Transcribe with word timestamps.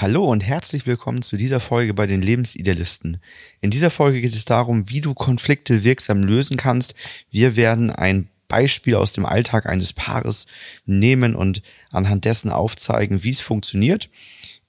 Hallo 0.00 0.24
und 0.24 0.40
herzlich 0.40 0.86
willkommen 0.86 1.20
zu 1.20 1.36
dieser 1.36 1.60
Folge 1.60 1.92
bei 1.92 2.06
den 2.06 2.22
Lebensidealisten. 2.22 3.18
In 3.60 3.68
dieser 3.68 3.90
Folge 3.90 4.22
geht 4.22 4.34
es 4.34 4.46
darum, 4.46 4.88
wie 4.88 5.02
du 5.02 5.12
Konflikte 5.12 5.84
wirksam 5.84 6.22
lösen 6.22 6.56
kannst. 6.56 6.94
Wir 7.30 7.54
werden 7.54 7.90
ein 7.90 8.30
Beispiel 8.48 8.94
aus 8.94 9.12
dem 9.12 9.26
Alltag 9.26 9.66
eines 9.66 9.92
Paares 9.92 10.46
nehmen 10.86 11.36
und 11.36 11.60
anhand 11.90 12.24
dessen 12.24 12.50
aufzeigen, 12.50 13.24
wie 13.24 13.30
es 13.30 13.40
funktioniert. 13.40 14.08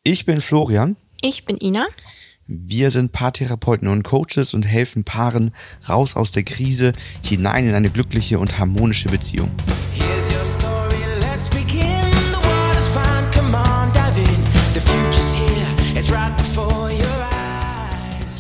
Ich 0.04 0.25
bin 0.25 0.41
Florian. 0.41 0.97
Ich 1.22 1.46
bin 1.46 1.56
Ina. 1.62 1.88
Wir 2.46 2.92
sind 2.92 3.13
Paartherapeuten 3.13 3.88
und 3.88 4.04
Coaches 4.04 4.54
und 4.54 4.63
helfen 4.63 5.06
Paaren 5.06 5.52
raus 5.88 6.18
aus 6.18 6.32
der 6.32 6.44
Krise 6.44 6.92
hinein 7.24 7.70
in 7.70 7.74
eine 7.74 7.90
glückliche 7.90 8.38
und 8.38 8.60
harmonische 8.60 9.08
Beziehung. 9.08 9.50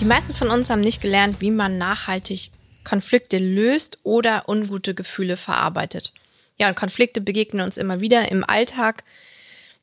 Die 0.01 0.07
meisten 0.07 0.33
von 0.33 0.49
uns 0.49 0.71
haben 0.71 0.81
nicht 0.81 0.99
gelernt, 0.99 1.41
wie 1.41 1.51
man 1.51 1.77
nachhaltig 1.77 2.49
Konflikte 2.83 3.37
löst 3.37 3.99
oder 4.01 4.49
ungute 4.49 4.95
Gefühle 4.95 5.37
verarbeitet. 5.37 6.11
Ja, 6.57 6.69
und 6.69 6.75
Konflikte 6.75 7.21
begegnen 7.21 7.63
uns 7.63 7.77
immer 7.77 8.01
wieder 8.01 8.31
im 8.31 8.43
Alltag. 8.43 9.03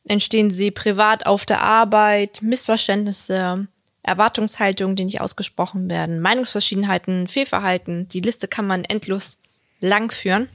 Entstehen 0.09 0.51
sie 0.51 0.73
privat 0.73 1.25
auf 1.27 1.47
der 1.47 1.61
Arbeit, 1.61 2.43
Missverständnisse, 2.43 3.69
Erwartungshaltungen, 4.03 4.97
die 4.97 5.05
nicht 5.05 5.21
ausgesprochen 5.21 5.89
werden, 5.89 6.19
Meinungsverschiedenheiten, 6.21 7.29
Fehlverhalten. 7.29 8.09
Die 8.09 8.21
Liste 8.21 8.49
kann 8.49 8.66
man 8.66 8.83
endlos 8.83 9.39
lang 9.79 10.11
führen. 10.11 10.49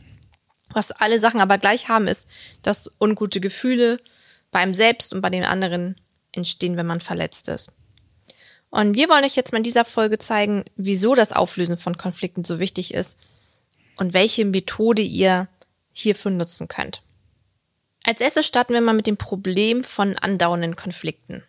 Was 0.74 0.92
alle 0.92 1.20
Sachen 1.20 1.40
aber 1.40 1.58
gleich 1.58 1.88
haben, 1.88 2.10
ist, 2.10 2.28
dass 2.64 2.92
ungute 3.00 3.40
Gefühle 3.40 3.96
beim 4.52 4.74
Selbst 4.74 5.14
und 5.14 5.22
bei 5.22 5.30
den 5.30 5.46
anderen 5.46 5.96
entstehen, 6.34 6.76
wenn 6.76 6.86
man 6.86 7.00
verletzt 7.00 7.48
ist. 7.48 7.72
Und 8.74 8.96
wir 8.96 9.08
wollen 9.08 9.24
euch 9.24 9.36
jetzt 9.36 9.52
mal 9.52 9.60
in 9.60 9.64
dieser 9.64 9.86
Folge 9.86 10.18
zeigen, 10.18 10.66
wieso 10.76 11.14
das 11.14 11.32
Auflösen 11.32 11.78
von 11.78 11.96
Konflikten 11.96 12.44
so 12.44 12.58
wichtig 12.58 12.92
ist 12.96 13.20
und 13.98 14.16
welche 14.16 14.46
Methode 14.46 15.04
ihr 15.04 15.48
hierfür 15.94 16.32
nutzen 16.32 16.68
könnt. 16.68 17.04
Als 18.04 18.20
erstes 18.20 18.48
starten 18.48 18.74
wir 18.74 18.82
mal 18.82 18.96
mit 18.96 19.06
dem 19.06 19.16
Problem 19.16 19.84
von 19.84 20.18
andauernden 20.18 20.76
Konflikten. 20.76 21.44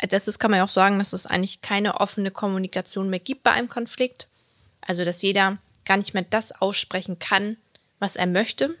Als 0.00 0.12
erstes 0.12 0.38
kann 0.38 0.52
man 0.52 0.58
ja 0.58 0.64
auch 0.64 0.68
sagen, 0.68 1.00
dass 1.00 1.14
es 1.14 1.26
eigentlich 1.26 1.62
keine 1.62 2.00
offene 2.00 2.30
Kommunikation 2.30 3.10
mehr 3.10 3.18
gibt 3.18 3.42
bei 3.42 3.50
einem 3.50 3.68
Konflikt. 3.68 4.28
Also, 4.82 5.04
dass 5.04 5.20
jeder 5.20 5.58
gar 5.84 5.96
nicht 5.96 6.14
mehr 6.14 6.24
das 6.30 6.52
aussprechen 6.52 7.18
kann, 7.18 7.56
was 7.98 8.14
er 8.14 8.28
möchte, 8.28 8.76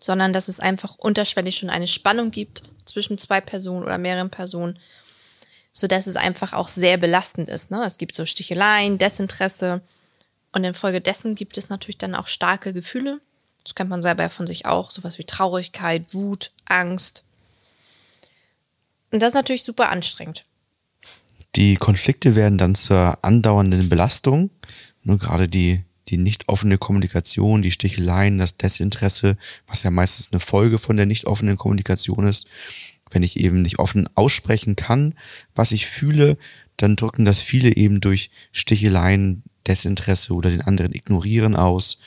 sondern 0.00 0.32
dass 0.32 0.48
es 0.48 0.58
einfach 0.58 0.98
unterschwellig 0.98 1.56
schon 1.58 1.70
eine 1.70 1.86
Spannung 1.86 2.32
gibt 2.32 2.64
zwischen 2.84 3.16
zwei 3.16 3.40
Personen 3.40 3.84
oder 3.84 3.96
mehreren 3.96 4.30
Personen 4.30 4.80
so 5.72 5.86
dass 5.86 6.06
es 6.06 6.16
einfach 6.16 6.52
auch 6.52 6.68
sehr 6.68 6.98
belastend 6.98 7.48
ist. 7.48 7.70
Ne? 7.70 7.82
Es 7.84 7.98
gibt 7.98 8.14
so 8.14 8.26
Sticheleien, 8.26 8.98
Desinteresse 8.98 9.80
und 10.52 10.64
infolgedessen 10.64 11.34
gibt 11.34 11.56
es 11.56 11.70
natürlich 11.70 11.98
dann 11.98 12.14
auch 12.14 12.26
starke 12.26 12.72
Gefühle. 12.72 13.20
Das 13.64 13.74
kennt 13.74 13.90
man 13.90 14.02
selber 14.02 14.28
von 14.28 14.46
sich 14.46 14.66
auch, 14.66 14.90
sowas 14.90 15.18
wie 15.18 15.24
Traurigkeit, 15.24 16.12
Wut, 16.12 16.50
Angst. 16.66 17.24
Und 19.10 19.22
das 19.22 19.30
ist 19.30 19.34
natürlich 19.34 19.64
super 19.64 19.88
anstrengend. 19.88 20.44
Die 21.54 21.76
Konflikte 21.76 22.34
werden 22.34 22.58
dann 22.58 22.74
zur 22.74 23.18
andauernden 23.22 23.88
Belastung. 23.88 24.50
Nur 25.02 25.18
gerade 25.18 25.48
die, 25.48 25.84
die 26.08 26.16
nicht 26.16 26.48
offene 26.48 26.78
Kommunikation, 26.78 27.62
die 27.62 27.70
Sticheleien, 27.70 28.38
das 28.38 28.56
Desinteresse, 28.56 29.36
was 29.66 29.82
ja 29.82 29.90
meistens 29.90 30.32
eine 30.32 30.40
Folge 30.40 30.78
von 30.78 30.96
der 30.96 31.06
nicht 31.06 31.26
offenen 31.26 31.56
Kommunikation 31.56 32.26
ist, 32.26 32.46
wenn 33.12 33.22
ich 33.22 33.38
eben 33.38 33.62
nicht 33.62 33.78
offen 33.78 34.08
aussprechen 34.14 34.76
kann, 34.76 35.14
was 35.54 35.72
ich 35.72 35.86
fühle, 35.86 36.36
dann 36.76 36.96
drücken 36.96 37.24
das 37.24 37.40
viele 37.40 37.76
eben 37.76 38.00
durch 38.00 38.30
Sticheleien, 38.52 39.42
Desinteresse 39.66 40.34
oder 40.34 40.50
den 40.50 40.62
anderen 40.62 40.92
ignorieren 40.92 41.54
aus. 41.54 41.98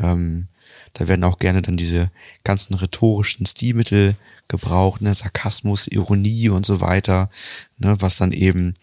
Ähm, 0.00 0.48
da 0.94 1.08
werden 1.08 1.24
auch 1.24 1.38
gerne 1.38 1.60
dann 1.60 1.76
diese 1.76 2.10
ganzen 2.44 2.74
rhetorischen 2.74 3.46
Stilmittel 3.46 4.14
gebraucht, 4.48 5.02
ne, 5.02 5.12
Sarkasmus, 5.12 5.88
Ironie 5.88 6.48
und 6.48 6.64
so 6.64 6.80
weiter, 6.80 7.30
ne, 7.78 7.96
was 7.98 8.16
dann 8.16 8.32
eben 8.32 8.74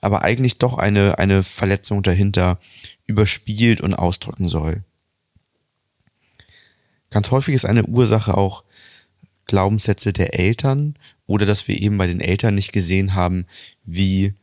aber 0.00 0.22
eigentlich 0.22 0.58
doch 0.58 0.78
eine, 0.78 1.18
eine 1.18 1.42
Verletzung 1.42 2.02
dahinter 2.02 2.58
überspielt 3.06 3.80
und 3.80 3.94
ausdrücken 3.94 4.48
soll. 4.48 4.82
Ganz 7.10 7.30
häufig 7.30 7.54
ist 7.54 7.66
eine 7.66 7.84
Ursache 7.84 8.36
auch 8.36 8.64
Glaubenssätze 9.46 10.12
der 10.12 10.38
Eltern 10.38 10.94
oder 11.30 11.46
dass 11.46 11.68
wir 11.68 11.80
eben 11.80 11.96
bei 11.96 12.08
den 12.08 12.20
Eltern 12.20 12.56
nicht 12.56 12.72
gesehen 12.72 13.14
haben, 13.14 13.46
wie 13.84 14.34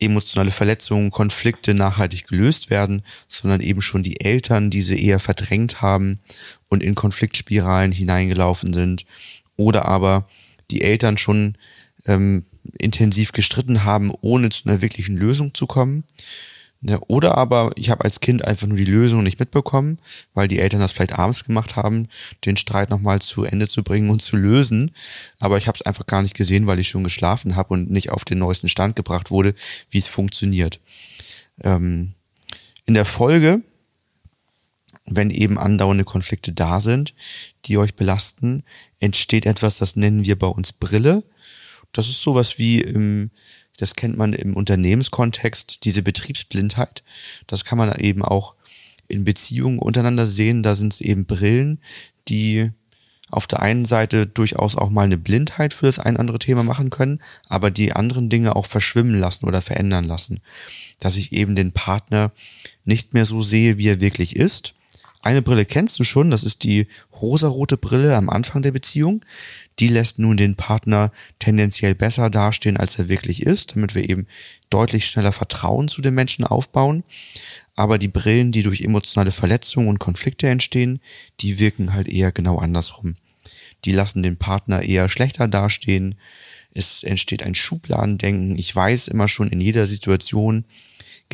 emotionale 0.00 0.50
Verletzungen, 0.50 1.10
Konflikte 1.10 1.74
nachhaltig 1.74 2.26
gelöst 2.28 2.70
werden, 2.70 3.02
sondern 3.28 3.60
eben 3.60 3.82
schon 3.82 4.02
die 4.02 4.22
Eltern 4.22 4.70
diese 4.70 4.94
eher 4.94 5.20
verdrängt 5.20 5.82
haben 5.82 6.20
und 6.68 6.82
in 6.82 6.94
Konfliktspiralen 6.94 7.92
hineingelaufen 7.92 8.72
sind 8.72 9.04
oder 9.56 9.84
aber 9.84 10.26
die 10.70 10.80
Eltern 10.80 11.18
schon 11.18 11.58
ähm, 12.06 12.46
intensiv 12.78 13.32
gestritten 13.32 13.84
haben, 13.84 14.10
ohne 14.22 14.48
zu 14.48 14.66
einer 14.66 14.80
wirklichen 14.80 15.18
Lösung 15.18 15.52
zu 15.52 15.66
kommen 15.66 16.04
ja, 16.86 16.98
oder 17.08 17.38
aber 17.38 17.70
ich 17.76 17.88
habe 17.88 18.04
als 18.04 18.20
Kind 18.20 18.44
einfach 18.44 18.66
nur 18.66 18.76
die 18.76 18.84
Lösung 18.84 19.22
nicht 19.22 19.40
mitbekommen, 19.40 19.98
weil 20.34 20.48
die 20.48 20.58
Eltern 20.58 20.80
das 20.80 20.92
vielleicht 20.92 21.18
abends 21.18 21.42
gemacht 21.44 21.76
haben, 21.76 22.08
den 22.44 22.58
Streit 22.58 22.90
nochmal 22.90 23.22
zu 23.22 23.44
Ende 23.44 23.66
zu 23.66 23.82
bringen 23.82 24.10
und 24.10 24.20
zu 24.20 24.36
lösen. 24.36 24.90
Aber 25.40 25.56
ich 25.56 25.66
habe 25.66 25.76
es 25.76 25.82
einfach 25.86 26.04
gar 26.04 26.20
nicht 26.20 26.34
gesehen, 26.34 26.66
weil 26.66 26.78
ich 26.78 26.88
schon 26.88 27.02
geschlafen 27.02 27.56
habe 27.56 27.72
und 27.72 27.90
nicht 27.90 28.10
auf 28.10 28.26
den 28.26 28.38
neuesten 28.38 28.68
Stand 28.68 28.96
gebracht 28.96 29.30
wurde, 29.30 29.54
wie 29.88 29.96
es 29.96 30.06
funktioniert. 30.06 30.78
Ähm, 31.62 32.12
in 32.84 32.92
der 32.92 33.06
Folge, 33.06 33.62
wenn 35.06 35.30
eben 35.30 35.58
andauernde 35.58 36.04
Konflikte 36.04 36.52
da 36.52 36.82
sind, 36.82 37.14
die 37.64 37.78
euch 37.78 37.94
belasten, 37.94 38.62
entsteht 39.00 39.46
etwas, 39.46 39.78
das 39.78 39.96
nennen 39.96 40.26
wir 40.26 40.38
bei 40.38 40.48
uns 40.48 40.72
Brille. 40.74 41.22
Das 41.92 42.10
ist 42.10 42.20
sowas 42.20 42.58
wie 42.58 42.82
im 42.82 43.30
das 43.78 43.96
kennt 43.96 44.16
man 44.16 44.32
im 44.32 44.54
Unternehmenskontext, 44.54 45.84
diese 45.84 46.02
Betriebsblindheit. 46.02 47.02
Das 47.46 47.64
kann 47.64 47.78
man 47.78 47.94
eben 47.98 48.22
auch 48.22 48.54
in 49.08 49.24
Beziehungen 49.24 49.78
untereinander 49.78 50.26
sehen. 50.26 50.62
Da 50.62 50.74
sind 50.74 50.92
es 50.92 51.00
eben 51.00 51.26
Brillen, 51.26 51.80
die 52.28 52.70
auf 53.30 53.46
der 53.46 53.60
einen 53.60 53.84
Seite 53.84 54.26
durchaus 54.26 54.76
auch 54.76 54.90
mal 54.90 55.02
eine 55.02 55.18
Blindheit 55.18 55.72
für 55.72 55.86
das 55.86 55.98
ein 55.98 56.16
andere 56.16 56.38
Thema 56.38 56.62
machen 56.62 56.90
können, 56.90 57.20
aber 57.48 57.70
die 57.70 57.92
anderen 57.92 58.28
Dinge 58.28 58.54
auch 58.54 58.66
verschwimmen 58.66 59.16
lassen 59.16 59.46
oder 59.46 59.60
verändern 59.60 60.04
lassen. 60.04 60.40
Dass 61.00 61.16
ich 61.16 61.32
eben 61.32 61.56
den 61.56 61.72
Partner 61.72 62.32
nicht 62.84 63.12
mehr 63.12 63.26
so 63.26 63.42
sehe, 63.42 63.76
wie 63.76 63.88
er 63.88 64.00
wirklich 64.00 64.36
ist. 64.36 64.74
Eine 65.24 65.42
Brille 65.42 65.64
kennst 65.64 65.98
du 65.98 66.04
schon, 66.04 66.30
das 66.30 66.44
ist 66.44 66.64
die 66.64 66.86
rosarote 67.20 67.76
Brille 67.76 68.14
am 68.16 68.28
Anfang 68.28 68.62
der 68.62 68.72
Beziehung 68.72 69.24
die 69.78 69.88
lässt 69.88 70.18
nun 70.18 70.36
den 70.36 70.54
Partner 70.54 71.10
tendenziell 71.38 71.94
besser 71.94 72.30
dastehen, 72.30 72.76
als 72.76 72.98
er 72.98 73.08
wirklich 73.08 73.42
ist, 73.42 73.74
damit 73.74 73.94
wir 73.94 74.08
eben 74.08 74.26
deutlich 74.70 75.06
schneller 75.06 75.32
Vertrauen 75.32 75.88
zu 75.88 76.00
den 76.00 76.14
Menschen 76.14 76.44
aufbauen. 76.44 77.04
Aber 77.74 77.98
die 77.98 78.08
Brillen, 78.08 78.52
die 78.52 78.62
durch 78.62 78.82
emotionale 78.82 79.32
Verletzungen 79.32 79.88
und 79.88 79.98
Konflikte 79.98 80.48
entstehen, 80.48 81.00
die 81.40 81.58
wirken 81.58 81.92
halt 81.92 82.08
eher 82.08 82.30
genau 82.30 82.58
andersrum. 82.58 83.14
Die 83.84 83.92
lassen 83.92 84.22
den 84.22 84.36
Partner 84.36 84.82
eher 84.82 85.08
schlechter 85.08 85.48
dastehen. 85.48 86.14
Es 86.72 87.02
entsteht 87.02 87.42
ein 87.42 87.54
Schubladendenken. 87.54 88.56
Ich 88.56 88.74
weiß 88.74 89.08
immer 89.08 89.28
schon 89.28 89.48
in 89.50 89.60
jeder 89.60 89.86
Situation, 89.86 90.64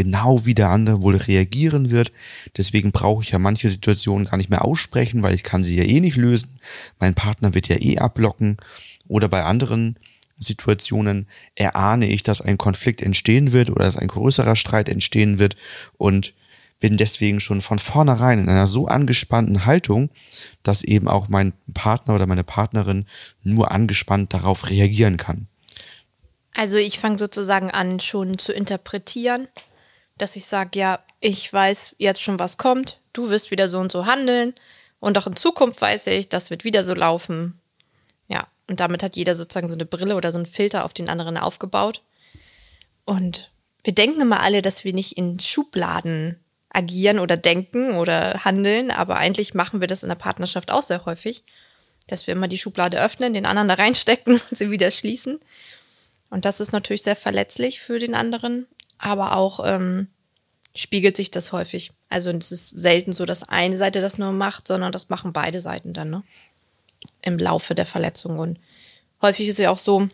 genau 0.03 0.47
wie 0.47 0.55
der 0.55 0.71
andere 0.71 1.03
wohl 1.03 1.17
reagieren 1.17 1.91
wird. 1.91 2.11
Deswegen 2.57 2.91
brauche 2.91 3.23
ich 3.23 3.31
ja 3.31 3.39
manche 3.39 3.69
Situationen 3.69 4.27
gar 4.27 4.39
nicht 4.39 4.49
mehr 4.49 4.65
aussprechen, 4.65 5.23
weil 5.23 5.35
ich 5.35 5.43
kann 5.43 5.63
sie 5.63 5.77
ja 5.77 5.85
eh 5.85 6.01
nicht 6.01 6.17
lösen. 6.17 6.59
Mein 6.99 7.15
Partner 7.15 7.53
wird 7.53 7.69
ja 7.69 7.77
eh 7.77 7.99
abblocken. 7.99 8.57
Oder 9.09 9.29
bei 9.29 9.45
anderen 9.45 9.99
Situationen 10.39 11.27
erahne 11.55 12.09
ich, 12.09 12.23
dass 12.23 12.41
ein 12.41 12.57
Konflikt 12.57 13.03
entstehen 13.03 13.53
wird 13.53 13.69
oder 13.69 13.85
dass 13.85 13.97
ein 13.97 14.09
größerer 14.09 14.57
Streit 14.57 14.89
entstehen 14.89 15.39
wird 15.39 15.57
und 15.99 16.33
bin 16.81 16.97
deswegen 16.97 17.41
schon 17.41 17.61
von 17.61 17.79
vornherein 17.79 18.39
in 18.39 18.49
einer 18.49 18.67
so 18.67 18.87
angespannten 18.87 19.67
Haltung, 19.67 20.09
dass 20.63 20.83
eben 20.83 21.09
auch 21.09 21.29
mein 21.29 21.53
Partner 21.75 22.15
oder 22.15 22.27
meine 22.27 22.45
Partnerin 22.45 23.05
nur 23.43 23.71
angespannt 23.71 24.33
darauf 24.33 24.71
reagieren 24.71 25.19
kann. 25.19 25.47
Also 26.57 26.77
ich 26.77 26.99
fange 26.99 27.19
sozusagen 27.19 27.71
an, 27.71 28.01
schon 28.01 28.39
zu 28.39 28.53
interpretieren, 28.53 29.47
dass 30.21 30.37
ich 30.37 30.47
sage, 30.47 30.79
ja, 30.79 31.01
ich 31.21 31.53
weiß 31.53 31.97
jetzt 31.99 32.23
schon, 32.23 32.39
was 32.39 32.57
kommt, 32.57 32.99
du 33.13 33.31
wirst 33.31 33.51
wieder 33.51 33.69
so 33.69 33.79
und 33.79 33.93
so 33.93 34.07
handeln 34.07 34.55
und 35.01 35.17
auch 35.19 35.27
in 35.27 35.37
Zukunft 35.37 35.81
weiß 35.81 36.07
ich, 36.09 36.29
das 36.29 36.51
wird 36.51 36.65
wieder 36.65 36.85
so 36.85 36.95
laufen. 36.95 37.59
Ja, 38.29 38.47
und 38.69 38.81
damit 38.81 39.03
hat 39.03 39.17
jeder 39.17 39.35
sozusagen 39.35 39.69
so 39.69 39.75
eine 39.75 39.87
Brille 39.87 40.17
oder 40.17 40.31
so 40.31 40.39
einen 40.39 40.47
Filter 40.47 40.85
auf 40.85 40.95
den 40.95 41.09
anderen 41.09 41.37
aufgebaut. 41.37 42.03
Und 43.05 43.51
wir 43.83 43.95
denken 43.95 44.21
immer 44.21 44.41
alle, 44.41 44.63
dass 44.63 44.85
wir 44.85 44.93
nicht 44.93 45.17
in 45.17 45.41
Schubladen 45.41 46.39
agieren 46.69 47.19
oder 47.19 47.37
denken 47.37 47.97
oder 47.97 48.45
handeln, 48.45 48.91
aber 48.91 49.17
eigentlich 49.17 49.55
machen 49.55 49.81
wir 49.81 49.89
das 49.89 50.03
in 50.03 50.09
der 50.09 50.17
Partnerschaft 50.17 50.71
auch 50.71 50.83
sehr 50.83 51.05
häufig, 51.05 51.43
dass 52.07 52.27
wir 52.27 52.33
immer 52.33 52.47
die 52.47 52.59
Schublade 52.59 53.03
öffnen, 53.03 53.35
den 53.35 53.47
anderen 53.47 53.69
da 53.69 53.75
reinstecken 53.75 54.41
und 54.51 54.57
sie 54.57 54.71
wieder 54.71 54.91
schließen. 54.91 55.41
Und 56.29 56.45
das 56.45 56.61
ist 56.61 56.73
natürlich 56.73 57.03
sehr 57.03 57.17
verletzlich 57.17 57.81
für 57.81 57.99
den 57.99 58.15
anderen, 58.15 58.67
aber 59.01 59.37
auch 59.37 59.61
ähm, 59.65 60.09
spiegelt 60.75 61.17
sich 61.17 61.31
das 61.31 61.53
häufig. 61.53 61.93
Also 62.09 62.31
es 62.31 62.53
ist 62.53 62.69
selten 62.69 63.13
so, 63.13 63.25
dass 63.25 63.49
eine 63.49 63.77
Seite 63.77 64.01
das 64.01 64.19
nur 64.19 64.33
macht, 64.33 64.69
sondern 64.69 64.93
das 64.93 65.09
machen 65.09 65.33
beide 65.33 65.61
Seiten 65.61 65.93
dann, 65.93 66.11
ne? 66.11 66.23
Im 67.23 67.39
Laufe 67.39 67.75
der 67.75 67.87
Verletzung. 67.87 68.39
Und 68.39 68.59
häufig 69.23 69.49
ist 69.49 69.55
es 69.55 69.65
ja 69.65 69.71
auch 69.71 69.79
so, 69.79 70.09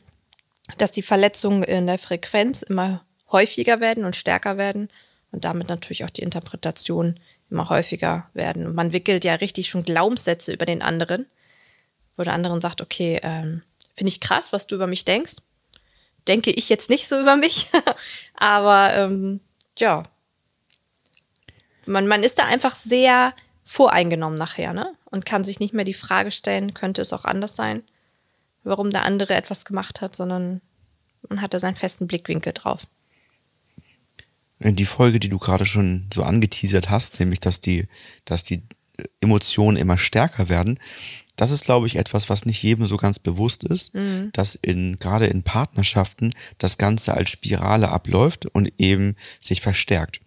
dass 0.79 0.93
die 0.93 1.03
Verletzungen 1.03 1.65
in 1.65 1.87
der 1.87 1.99
Frequenz 1.99 2.63
immer 2.63 3.05
häufiger 3.33 3.81
werden 3.81 4.05
und 4.05 4.15
stärker 4.15 4.57
werden 4.57 4.89
und 5.33 5.45
damit 5.45 5.69
natürlich 5.69 6.05
auch 6.05 6.11
die 6.11 6.23
Interpretation 6.23 7.19
immer 7.51 7.69
häufiger 7.69 8.29
werden. 8.35 8.67
Und 8.67 8.75
man 8.77 8.93
wickelt 8.93 9.25
ja 9.25 9.35
richtig 9.35 9.69
schon 9.69 9.83
Glaubenssätze 9.83 10.53
über 10.53 10.65
den 10.65 10.81
anderen, 10.81 11.27
wo 12.17 12.23
der 12.23 12.35
andere 12.35 12.61
sagt, 12.61 12.81
okay, 12.81 13.21
ähm, 13.23 13.63
finde 13.97 14.11
ich 14.11 14.21
krass, 14.21 14.53
was 14.53 14.69
du 14.69 14.77
über 14.77 14.87
mich 14.87 15.05
denkst. 15.05 15.37
Denke 16.29 16.51
ich 16.51 16.69
jetzt 16.69 16.91
nicht 16.91 17.09
so 17.09 17.21
über 17.21 17.37
mich, 17.37 17.69
aber 18.35 18.95
ähm, 18.95 19.41
ja, 19.79 20.03
man, 21.87 22.07
man 22.07 22.23
ist 22.23 22.39
da 22.39 22.45
einfach 22.45 22.75
sehr 22.75 23.33
voreingenommen 23.65 24.39
nachher, 24.39 24.73
ne? 24.73 24.93
Und 25.11 25.27
kann 25.27 25.45
sich 25.45 25.61
nicht 25.61 25.75
mehr 25.75 25.85
die 25.85 25.95
Frage 25.95 26.31
stellen, 26.31 26.75
könnte 26.75 27.01
es 27.01 27.13
auch 27.13 27.25
anders 27.25 27.57
sein, 27.57 27.83
warum 28.65 28.91
der 28.91 29.05
andere 29.05 29.35
etwas 29.35 29.65
gemacht 29.65 30.01
hat, 30.01 30.15
sondern 30.15 30.61
man 31.29 31.41
hat 31.41 31.55
da 31.55 31.59
seinen 31.59 31.75
festen 31.75 32.07
Blickwinkel 32.07 32.53
drauf. 32.53 32.87
Die 34.59 34.85
Folge, 34.87 35.21
die 35.21 35.29
du 35.29 35.39
gerade 35.39 35.67
schon 35.67 36.09
so 36.13 36.23
angeteasert 36.23 36.89
hast, 36.89 37.21
nämlich 37.21 37.41
dass 37.41 37.61
die, 37.61 37.89
dass 38.25 38.43
die 38.43 38.63
Emotionen 39.21 39.77
immer 39.77 39.99
stärker 39.99 40.49
werden, 40.49 40.79
das 41.37 41.51
ist, 41.51 41.67
glaube 41.67 41.87
ich, 41.87 41.97
etwas, 41.97 42.31
was 42.31 42.47
nicht 42.47 42.63
jedem 42.63 42.87
so 42.87 42.97
ganz 42.97 43.19
bewusst 43.19 43.63
ist, 43.63 43.95
mhm. 43.95 44.31
dass 44.33 44.55
in, 44.55 44.99
gerade 44.99 45.27
in 45.27 45.43
Partnerschaften 45.43 46.33
das 46.59 46.79
Ganze 46.79 47.15
als 47.15 47.31
Spirale 47.31 47.91
abläuft 47.91 48.47
und 48.47 48.73
eben 48.79 49.17
sich 49.41 49.61
verstärkt. 49.61 50.21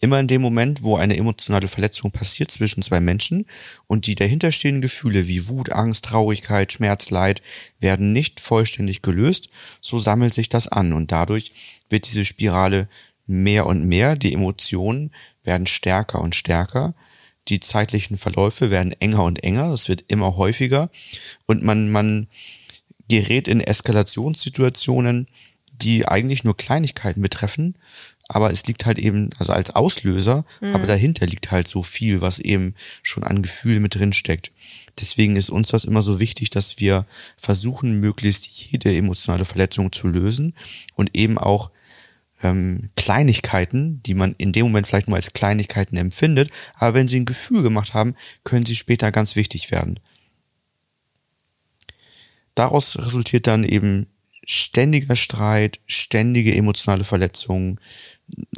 Immer 0.00 0.20
in 0.20 0.26
dem 0.26 0.42
Moment, 0.42 0.82
wo 0.82 0.96
eine 0.96 1.16
emotionale 1.16 1.68
Verletzung 1.68 2.10
passiert 2.10 2.50
zwischen 2.50 2.82
zwei 2.82 3.00
Menschen 3.00 3.46
und 3.86 4.06
die 4.06 4.14
dahinterstehenden 4.14 4.82
Gefühle 4.82 5.28
wie 5.28 5.48
Wut, 5.48 5.70
Angst, 5.70 6.06
Traurigkeit, 6.06 6.72
Schmerz, 6.72 7.10
Leid 7.10 7.42
werden 7.78 8.12
nicht 8.12 8.40
vollständig 8.40 9.02
gelöst, 9.02 9.48
so 9.80 9.98
sammelt 9.98 10.34
sich 10.34 10.48
das 10.48 10.68
an 10.68 10.92
und 10.92 11.12
dadurch 11.12 11.52
wird 11.88 12.06
diese 12.06 12.24
Spirale 12.24 12.88
mehr 13.26 13.66
und 13.66 13.84
mehr, 13.84 14.16
die 14.16 14.34
Emotionen 14.34 15.10
werden 15.42 15.66
stärker 15.66 16.20
und 16.20 16.34
stärker, 16.34 16.94
die 17.48 17.60
zeitlichen 17.60 18.16
Verläufe 18.16 18.70
werden 18.70 18.92
enger 19.00 19.24
und 19.24 19.42
enger, 19.44 19.70
das 19.70 19.88
wird 19.88 20.04
immer 20.08 20.36
häufiger 20.36 20.90
und 21.46 21.62
man, 21.62 21.90
man 21.90 22.28
gerät 23.08 23.48
in 23.48 23.60
Eskalationssituationen, 23.60 25.26
die 25.72 26.08
eigentlich 26.08 26.44
nur 26.44 26.56
Kleinigkeiten 26.56 27.20
betreffen, 27.20 27.76
aber 28.28 28.50
es 28.50 28.66
liegt 28.66 28.86
halt 28.86 28.98
eben, 28.98 29.30
also 29.38 29.52
als 29.52 29.74
Auslöser, 29.74 30.44
mhm. 30.60 30.74
aber 30.74 30.86
dahinter 30.86 31.26
liegt 31.26 31.50
halt 31.50 31.68
so 31.68 31.82
viel, 31.82 32.20
was 32.20 32.38
eben 32.38 32.74
schon 33.02 33.24
an 33.24 33.42
Gefühl 33.42 33.80
mit 33.80 33.94
drin 33.94 34.12
steckt. 34.12 34.50
Deswegen 34.98 35.36
ist 35.36 35.50
uns 35.50 35.68
das 35.68 35.84
immer 35.84 36.02
so 36.02 36.20
wichtig, 36.20 36.50
dass 36.50 36.78
wir 36.78 37.04
versuchen, 37.36 38.00
möglichst 38.00 38.46
jede 38.46 38.96
emotionale 38.96 39.44
Verletzung 39.44 39.92
zu 39.92 40.06
lösen 40.06 40.54
und 40.94 41.14
eben 41.14 41.36
auch 41.36 41.70
ähm, 42.44 42.90
Kleinigkeiten, 42.96 44.02
die 44.04 44.14
man 44.14 44.34
in 44.38 44.52
dem 44.52 44.66
Moment 44.66 44.86
vielleicht 44.86 45.08
nur 45.08 45.16
als 45.16 45.32
Kleinigkeiten 45.32 45.96
empfindet, 45.96 46.50
aber 46.76 46.94
wenn 46.94 47.08
sie 47.08 47.18
ein 47.18 47.24
Gefühl 47.24 47.62
gemacht 47.62 47.94
haben, 47.94 48.14
können 48.44 48.66
sie 48.66 48.76
später 48.76 49.10
ganz 49.10 49.34
wichtig 49.34 49.70
werden. 49.70 49.98
Daraus 52.54 52.96
resultiert 52.98 53.46
dann 53.46 53.64
eben 53.64 54.06
ständiger 54.46 55.16
Streit, 55.16 55.80
ständige 55.86 56.54
emotionale 56.54 57.04
Verletzungen, 57.04 57.80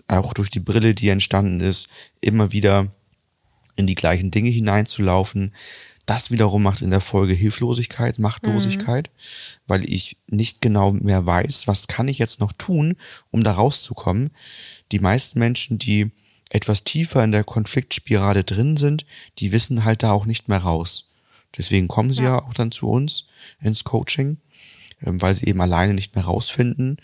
auch 0.08 0.34
durch 0.34 0.50
die 0.50 0.60
Brille, 0.60 0.94
die 0.94 1.08
entstanden 1.08 1.60
ist, 1.60 1.88
immer 2.20 2.52
wieder 2.52 2.88
in 3.76 3.86
die 3.86 3.94
gleichen 3.94 4.30
Dinge 4.30 4.50
hineinzulaufen. 4.50 5.54
Das 6.06 6.30
wiederum 6.30 6.62
macht 6.62 6.82
in 6.82 6.90
der 6.90 7.00
Folge 7.00 7.34
Hilflosigkeit, 7.34 8.20
Machtlosigkeit, 8.20 9.10
mhm. 9.12 9.60
weil 9.66 9.92
ich 9.92 10.16
nicht 10.28 10.60
genau 10.60 10.92
mehr 10.92 11.26
weiß, 11.26 11.66
was 11.66 11.88
kann 11.88 12.06
ich 12.06 12.18
jetzt 12.18 12.38
noch 12.38 12.52
tun, 12.52 12.94
um 13.32 13.42
da 13.42 13.52
rauszukommen. 13.52 14.30
Die 14.92 15.00
meisten 15.00 15.40
Menschen, 15.40 15.78
die 15.78 16.12
etwas 16.48 16.84
tiefer 16.84 17.24
in 17.24 17.32
der 17.32 17.42
Konfliktspirale 17.42 18.44
drin 18.44 18.76
sind, 18.76 19.04
die 19.38 19.50
wissen 19.50 19.84
halt 19.84 20.04
da 20.04 20.12
auch 20.12 20.26
nicht 20.26 20.48
mehr 20.48 20.58
raus. 20.58 21.10
Deswegen 21.56 21.88
kommen 21.88 22.12
sie 22.12 22.22
ja, 22.22 22.36
ja 22.36 22.42
auch 22.44 22.54
dann 22.54 22.70
zu 22.70 22.88
uns 22.88 23.26
ins 23.60 23.82
Coaching, 23.82 24.38
ähm, 25.04 25.20
weil 25.20 25.34
sie 25.34 25.46
eben 25.46 25.60
alleine 25.60 25.94
nicht 25.94 26.14
mehr 26.14 26.24
rausfinden. 26.24 26.98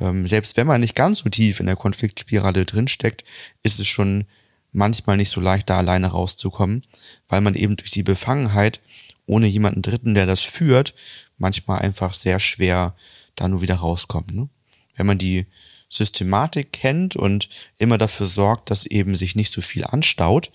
Ähm, 0.00 0.26
selbst 0.26 0.56
wenn 0.56 0.66
man 0.66 0.80
nicht 0.80 0.94
ganz 0.94 1.20
so 1.20 1.28
tief 1.28 1.58
in 1.58 1.66
der 1.66 1.76
Konfliktspirale 1.76 2.64
drinsteckt, 2.64 3.24
ist 3.64 3.80
es 3.80 3.88
schon 3.88 4.26
manchmal 4.76 5.16
nicht 5.16 5.30
so 5.30 5.40
leicht, 5.40 5.70
da 5.70 5.78
alleine 5.78 6.08
rauszukommen, 6.08 6.84
weil 7.28 7.40
man 7.40 7.54
eben 7.54 7.76
durch 7.76 7.90
die 7.90 8.02
Befangenheit 8.02 8.80
ohne 9.24 9.46
jemanden 9.46 9.82
Dritten, 9.82 10.14
der 10.14 10.26
das 10.26 10.42
führt, 10.42 10.94
manchmal 11.38 11.80
einfach 11.80 12.14
sehr 12.14 12.38
schwer 12.38 12.94
da 13.34 13.48
nur 13.48 13.62
wieder 13.62 13.76
rauskommt. 13.76 14.34
Ne? 14.34 14.48
Wenn 14.94 15.06
man 15.06 15.18
die 15.18 15.46
Systematik 15.88 16.72
kennt 16.72 17.16
und 17.16 17.48
immer 17.78 17.98
dafür 17.98 18.26
sorgt, 18.26 18.70
dass 18.70 18.86
eben 18.86 19.16
sich 19.16 19.34
nicht 19.34 19.52
so 19.52 19.60
viel 19.60 19.84
anstaut, 19.84 20.50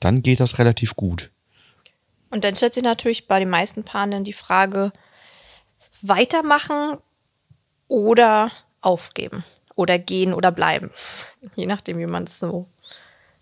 dann 0.00 0.22
geht 0.22 0.40
das 0.40 0.58
relativ 0.58 0.96
gut. 0.96 1.30
Und 2.30 2.44
dann 2.44 2.56
stellt 2.56 2.74
sich 2.74 2.82
natürlich 2.82 3.28
bei 3.28 3.38
den 3.38 3.50
meisten 3.50 3.84
Paaren 3.84 4.24
die 4.24 4.32
Frage, 4.32 4.92
weitermachen 6.02 6.98
oder 7.88 8.50
aufgeben 8.80 9.44
oder 9.74 9.98
gehen 9.98 10.32
oder 10.32 10.50
bleiben. 10.50 10.90
Je 11.56 11.66
nachdem, 11.66 11.98
wie 11.98 12.06
man 12.06 12.24
es 12.24 12.38
so 12.40 12.66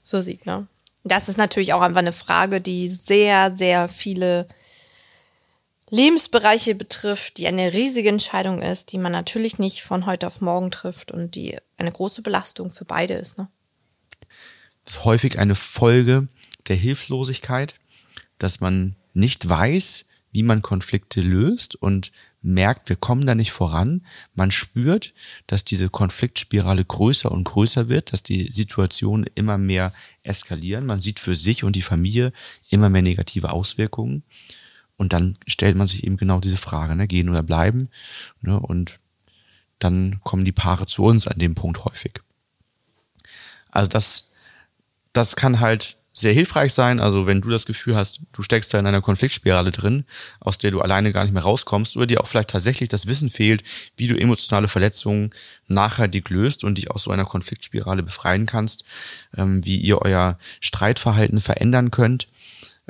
so 0.08 0.20
sieht. 0.20 0.46
Ne? 0.46 0.66
Das 1.04 1.28
ist 1.28 1.36
natürlich 1.36 1.72
auch 1.72 1.82
einfach 1.82 1.98
eine 1.98 2.12
Frage, 2.12 2.60
die 2.60 2.88
sehr, 2.88 3.54
sehr 3.54 3.88
viele 3.88 4.48
Lebensbereiche 5.90 6.74
betrifft, 6.74 7.38
die 7.38 7.46
eine 7.46 7.72
riesige 7.72 8.08
Entscheidung 8.08 8.60
ist, 8.60 8.92
die 8.92 8.98
man 8.98 9.12
natürlich 9.12 9.58
nicht 9.58 9.82
von 9.82 10.06
heute 10.06 10.26
auf 10.26 10.40
morgen 10.40 10.70
trifft 10.70 11.12
und 11.12 11.34
die 11.34 11.58
eine 11.76 11.92
große 11.92 12.22
Belastung 12.22 12.70
für 12.70 12.84
beide 12.84 13.14
ist. 13.14 13.38
Ne? 13.38 13.48
Das 14.84 14.94
ist 14.94 15.04
häufig 15.04 15.38
eine 15.38 15.54
Folge 15.54 16.28
der 16.68 16.76
Hilflosigkeit, 16.76 17.74
dass 18.38 18.60
man 18.60 18.96
nicht 19.14 19.48
weiß, 19.48 20.06
wie 20.32 20.42
man 20.42 20.62
Konflikte 20.62 21.20
löst 21.20 21.74
und 21.74 22.12
merkt, 22.40 22.88
wir 22.88 22.96
kommen 22.96 23.26
da 23.26 23.34
nicht 23.34 23.52
voran. 23.52 24.06
Man 24.34 24.50
spürt, 24.50 25.12
dass 25.46 25.64
diese 25.64 25.88
Konfliktspirale 25.88 26.84
größer 26.84 27.30
und 27.30 27.44
größer 27.44 27.88
wird, 27.88 28.12
dass 28.12 28.22
die 28.22 28.50
Situationen 28.50 29.26
immer 29.34 29.58
mehr 29.58 29.92
eskalieren. 30.22 30.86
Man 30.86 31.00
sieht 31.00 31.18
für 31.18 31.34
sich 31.34 31.64
und 31.64 31.74
die 31.74 31.82
Familie 31.82 32.32
immer 32.70 32.88
mehr 32.88 33.02
negative 33.02 33.52
Auswirkungen. 33.52 34.22
Und 34.96 35.12
dann 35.12 35.36
stellt 35.46 35.76
man 35.76 35.86
sich 35.86 36.04
eben 36.04 36.16
genau 36.16 36.40
diese 36.40 36.56
Frage, 36.56 36.96
ne, 36.96 37.06
gehen 37.06 37.28
oder 37.28 37.42
bleiben. 37.42 37.88
Ne, 38.40 38.58
und 38.58 38.98
dann 39.78 40.20
kommen 40.24 40.44
die 40.44 40.52
Paare 40.52 40.86
zu 40.86 41.04
uns 41.04 41.26
an 41.26 41.38
dem 41.38 41.54
Punkt 41.54 41.84
häufig. 41.84 42.20
Also 43.70 43.88
das, 43.88 44.32
das 45.12 45.36
kann 45.36 45.60
halt 45.60 45.97
sehr 46.18 46.32
hilfreich 46.32 46.72
sein. 46.72 47.00
Also 47.00 47.26
wenn 47.26 47.40
du 47.40 47.48
das 47.48 47.66
Gefühl 47.66 47.94
hast, 47.94 48.20
du 48.32 48.42
steckst 48.42 48.72
da 48.74 48.78
in 48.78 48.86
einer 48.86 49.00
Konfliktspirale 49.00 49.70
drin, 49.70 50.04
aus 50.40 50.58
der 50.58 50.70
du 50.70 50.80
alleine 50.80 51.12
gar 51.12 51.24
nicht 51.24 51.32
mehr 51.32 51.42
rauskommst 51.42 51.96
oder 51.96 52.06
dir 52.06 52.20
auch 52.20 52.26
vielleicht 52.26 52.50
tatsächlich 52.50 52.88
das 52.88 53.06
Wissen 53.06 53.30
fehlt, 53.30 53.62
wie 53.96 54.08
du 54.08 54.18
emotionale 54.18 54.68
Verletzungen 54.68 55.30
nachhaltig 55.68 56.30
löst 56.30 56.64
und 56.64 56.78
dich 56.78 56.90
aus 56.90 57.04
so 57.04 57.10
einer 57.10 57.24
Konfliktspirale 57.24 58.02
befreien 58.02 58.46
kannst, 58.46 58.84
ähm, 59.36 59.64
wie 59.64 59.76
ihr 59.76 60.02
euer 60.02 60.38
Streitverhalten 60.60 61.40
verändern 61.40 61.90
könnt, 61.90 62.28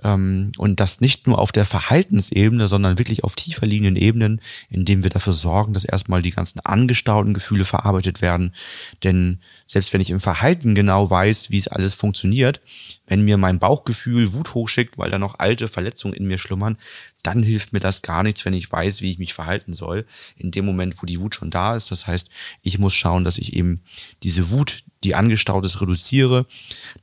und 0.02 0.74
das 0.76 1.00
nicht 1.00 1.26
nur 1.26 1.38
auf 1.38 1.50
der 1.50 1.64
Verhaltensebene, 1.64 2.68
sondern 2.68 2.98
wirklich 2.98 3.24
auf 3.24 3.34
tiefer 3.34 3.66
liegenden 3.66 3.96
Ebenen, 3.96 4.40
indem 4.70 5.02
wir 5.02 5.10
dafür 5.10 5.32
sorgen, 5.32 5.72
dass 5.72 5.84
erstmal 5.84 6.22
die 6.22 6.30
ganzen 6.30 6.60
angestauten 6.60 7.34
Gefühle 7.34 7.64
verarbeitet 7.64 8.22
werden. 8.22 8.54
Denn 9.02 9.40
selbst 9.66 9.92
wenn 9.92 10.00
ich 10.00 10.10
im 10.10 10.20
Verhalten 10.20 10.76
genau 10.76 11.10
weiß, 11.10 11.50
wie 11.50 11.58
es 11.58 11.66
alles 11.66 11.94
funktioniert, 11.94 12.60
wenn 13.08 13.24
mir 13.24 13.38
mein 13.38 13.58
Bauchgefühl 13.58 14.32
Wut 14.34 14.54
hochschickt, 14.54 14.98
weil 14.98 15.10
da 15.10 15.18
noch 15.18 15.38
alte 15.40 15.66
Verletzungen 15.66 16.14
in 16.14 16.26
mir 16.26 16.38
schlummern, 16.38 16.76
dann 17.22 17.42
hilft 17.42 17.72
mir 17.72 17.80
das 17.80 18.02
gar 18.02 18.22
nichts, 18.22 18.44
wenn 18.44 18.54
ich 18.54 18.70
weiß, 18.70 19.02
wie 19.02 19.10
ich 19.10 19.18
mich 19.18 19.34
verhalten 19.34 19.74
soll. 19.74 20.06
In 20.36 20.50
dem 20.50 20.64
Moment, 20.64 21.02
wo 21.02 21.06
die 21.06 21.20
Wut 21.20 21.34
schon 21.34 21.50
da 21.50 21.74
ist. 21.74 21.90
Das 21.90 22.06
heißt, 22.06 22.28
ich 22.62 22.78
muss 22.78 22.94
schauen, 22.94 23.24
dass 23.24 23.38
ich 23.38 23.54
eben 23.54 23.82
diese 24.22 24.50
Wut, 24.50 24.84
die 25.04 25.14
angestaut 25.14 25.64
ist, 25.64 25.80
reduziere. 25.80 26.46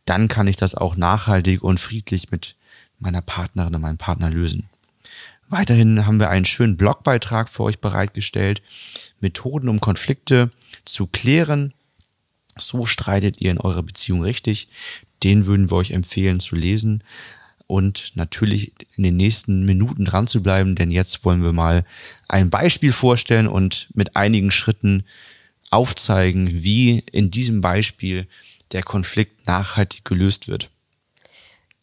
Dann 0.05 0.27
kann 0.27 0.47
ich 0.47 0.55
das 0.55 0.75
auch 0.75 0.95
nachhaltig 0.95 1.61
und 1.61 1.79
friedlich 1.79 2.31
mit 2.31 2.55
meiner 2.99 3.21
Partnerin 3.21 3.75
und 3.75 3.81
meinem 3.81 3.97
Partner 3.97 4.29
lösen. 4.29 4.69
Weiterhin 5.47 6.05
haben 6.05 6.19
wir 6.19 6.29
einen 6.29 6.45
schönen 6.45 6.77
Blogbeitrag 6.77 7.49
für 7.49 7.63
euch 7.63 7.79
bereitgestellt. 7.79 8.61
Methoden, 9.19 9.69
um 9.69 9.79
Konflikte 9.79 10.49
zu 10.85 11.07
klären. 11.07 11.73
So 12.57 12.85
streitet 12.85 13.41
ihr 13.41 13.51
in 13.51 13.59
eurer 13.59 13.83
Beziehung 13.83 14.23
richtig. 14.23 14.69
Den 15.23 15.45
würden 15.45 15.69
wir 15.69 15.77
euch 15.77 15.91
empfehlen 15.91 16.39
zu 16.39 16.55
lesen. 16.55 17.03
und 17.67 18.11
natürlich 18.15 18.73
in 18.95 19.03
den 19.03 19.17
nächsten 19.17 19.65
Minuten 19.65 20.05
dran 20.05 20.27
zu 20.27 20.43
bleiben, 20.43 20.75
denn 20.75 20.91
jetzt 20.91 21.25
wollen 21.25 21.43
wir 21.43 21.51
mal 21.51 21.83
ein 22.27 22.49
Beispiel 22.49 22.91
vorstellen 22.91 23.47
und 23.47 23.87
mit 23.93 24.15
einigen 24.15 24.51
Schritten 24.51 25.03
aufzeigen, 25.71 26.63
wie 26.63 26.99
in 27.11 27.31
diesem 27.31 27.61
Beispiel 27.61 28.27
der 28.71 28.83
Konflikt 28.83 29.47
nachhaltig 29.47 30.05
gelöst 30.05 30.47
wird. 30.47 30.69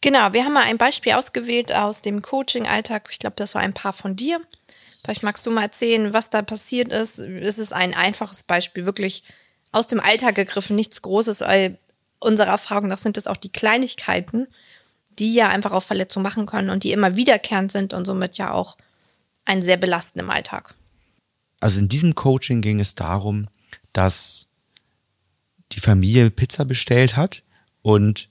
Genau, 0.03 0.33
wir 0.33 0.43
haben 0.43 0.51
mal 0.51 0.65
ein 0.65 0.77
Beispiel 0.77 1.13
ausgewählt 1.13 1.73
aus 1.73 2.01
dem 2.01 2.21
Coaching-Alltag. 2.21 3.07
Ich 3.09 3.19
glaube, 3.19 3.37
das 3.37 3.55
war 3.55 3.61
ein 3.61 3.73
paar 3.73 3.93
von 3.93 4.17
dir. 4.17 4.41
Vielleicht 5.01 5.23
magst 5.23 5.45
du 5.45 5.49
mal 5.49 5.61
erzählen, 5.61 6.11
was 6.11 6.29
da 6.29 6.41
passiert 6.41 6.91
ist. 6.91 7.19
Es 7.19 7.57
ist 7.57 7.71
ein 7.71 7.93
einfaches 7.93 8.43
Beispiel, 8.43 8.85
wirklich 8.85 9.23
aus 9.71 9.87
dem 9.87 10.01
Alltag 10.01 10.35
gegriffen, 10.35 10.75
nichts 10.75 11.03
Großes, 11.03 11.39
weil 11.39 11.77
unserer 12.19 12.49
Erfahrung 12.49 12.89
nach 12.89 12.97
sind 12.97 13.15
es 13.15 13.27
auch 13.27 13.37
die 13.37 13.53
Kleinigkeiten, 13.53 14.47
die 15.19 15.35
ja 15.35 15.47
einfach 15.47 15.71
auch 15.71 15.83
Verletzungen 15.83 16.23
machen 16.23 16.47
können 16.47 16.69
und 16.69 16.83
die 16.83 16.91
immer 16.91 17.15
wiederkehrend 17.15 17.71
sind 17.71 17.93
und 17.93 18.03
somit 18.03 18.37
ja 18.37 18.51
auch 18.51 18.75
ein 19.45 19.61
sehr 19.61 19.77
belastend 19.77 20.23
im 20.23 20.29
Alltag. 20.29 20.75
Also 21.61 21.79
in 21.79 21.87
diesem 21.87 22.13
Coaching 22.13 22.59
ging 22.59 22.81
es 22.81 22.95
darum, 22.95 23.47
dass 23.93 24.47
die 25.71 25.79
Familie 25.79 26.29
Pizza 26.29 26.65
bestellt 26.65 27.15
hat 27.15 27.41
und 27.81 28.27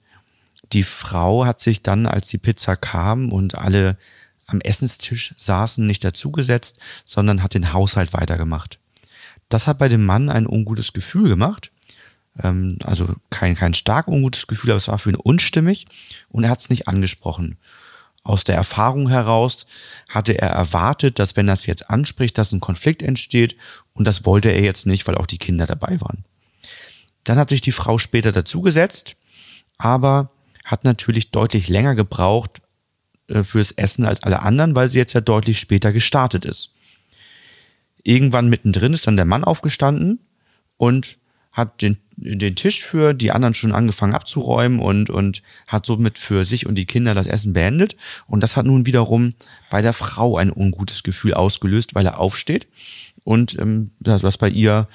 die 0.72 0.82
Frau 0.82 1.46
hat 1.46 1.60
sich 1.60 1.82
dann, 1.82 2.06
als 2.06 2.28
die 2.28 2.38
Pizza 2.38 2.76
kam 2.76 3.32
und 3.32 3.56
alle 3.56 3.96
am 4.46 4.60
Essenstisch 4.60 5.34
saßen, 5.36 5.86
nicht 5.86 6.04
dazugesetzt, 6.04 6.78
sondern 7.04 7.42
hat 7.42 7.54
den 7.54 7.72
Haushalt 7.72 8.12
weitergemacht. 8.12 8.78
Das 9.48 9.66
hat 9.66 9.78
bei 9.78 9.88
dem 9.88 10.04
Mann 10.04 10.30
ein 10.30 10.46
ungutes 10.46 10.92
Gefühl 10.92 11.28
gemacht. 11.28 11.70
Ähm, 12.42 12.78
also 12.84 13.14
kein, 13.30 13.54
kein 13.54 13.74
stark 13.74 14.08
ungutes 14.08 14.46
Gefühl, 14.46 14.70
aber 14.70 14.78
es 14.78 14.88
war 14.88 14.98
für 14.98 15.10
ihn 15.10 15.16
unstimmig 15.16 15.86
und 16.30 16.44
er 16.44 16.50
hat 16.50 16.60
es 16.60 16.70
nicht 16.70 16.88
angesprochen. 16.88 17.58
Aus 18.24 18.44
der 18.44 18.54
Erfahrung 18.54 19.08
heraus 19.08 19.66
hatte 20.08 20.38
er 20.38 20.50
erwartet, 20.50 21.18
dass 21.18 21.36
wenn 21.36 21.48
es 21.48 21.66
jetzt 21.66 21.90
anspricht, 21.90 22.38
dass 22.38 22.52
ein 22.52 22.60
Konflikt 22.60 23.02
entsteht 23.02 23.56
und 23.94 24.06
das 24.06 24.24
wollte 24.24 24.48
er 24.50 24.62
jetzt 24.62 24.86
nicht, 24.86 25.06
weil 25.06 25.16
auch 25.16 25.26
die 25.26 25.38
Kinder 25.38 25.66
dabei 25.66 26.00
waren. 26.00 26.24
Dann 27.24 27.38
hat 27.38 27.50
sich 27.50 27.60
die 27.60 27.72
Frau 27.72 27.98
später 27.98 28.32
dazugesetzt, 28.32 29.16
aber 29.76 30.30
hat 30.64 30.84
natürlich 30.84 31.30
deutlich 31.30 31.68
länger 31.68 31.94
gebraucht 31.94 32.60
äh, 33.28 33.44
fürs 33.44 33.72
Essen 33.72 34.04
als 34.04 34.22
alle 34.22 34.42
anderen, 34.42 34.74
weil 34.74 34.88
sie 34.88 34.98
jetzt 34.98 35.12
ja 35.12 35.20
deutlich 35.20 35.58
später 35.58 35.92
gestartet 35.92 36.44
ist. 36.44 36.70
Irgendwann 38.02 38.48
mittendrin 38.48 38.92
ist 38.92 39.06
dann 39.06 39.16
der 39.16 39.24
Mann 39.24 39.44
aufgestanden 39.44 40.18
und 40.76 41.18
hat 41.52 41.82
den, 41.82 41.98
den 42.16 42.56
Tisch 42.56 42.82
für 42.82 43.12
die 43.12 43.30
anderen 43.30 43.54
schon 43.54 43.72
angefangen 43.72 44.14
abzuräumen 44.14 44.80
und, 44.80 45.10
und 45.10 45.42
hat 45.66 45.86
somit 45.86 46.18
für 46.18 46.44
sich 46.44 46.66
und 46.66 46.74
die 46.74 46.86
Kinder 46.86 47.14
das 47.14 47.26
Essen 47.26 47.52
beendet. 47.52 47.96
Und 48.26 48.42
das 48.42 48.56
hat 48.56 48.66
nun 48.66 48.86
wiederum 48.86 49.34
bei 49.70 49.82
der 49.82 49.92
Frau 49.92 50.36
ein 50.36 50.50
ungutes 50.50 51.02
Gefühl 51.02 51.34
ausgelöst, 51.34 51.94
weil 51.94 52.06
er 52.06 52.18
aufsteht 52.18 52.66
und 53.24 53.58
ähm, 53.58 53.90
das, 54.00 54.22
was 54.22 54.36
bei 54.38 54.48
ihr 54.48 54.88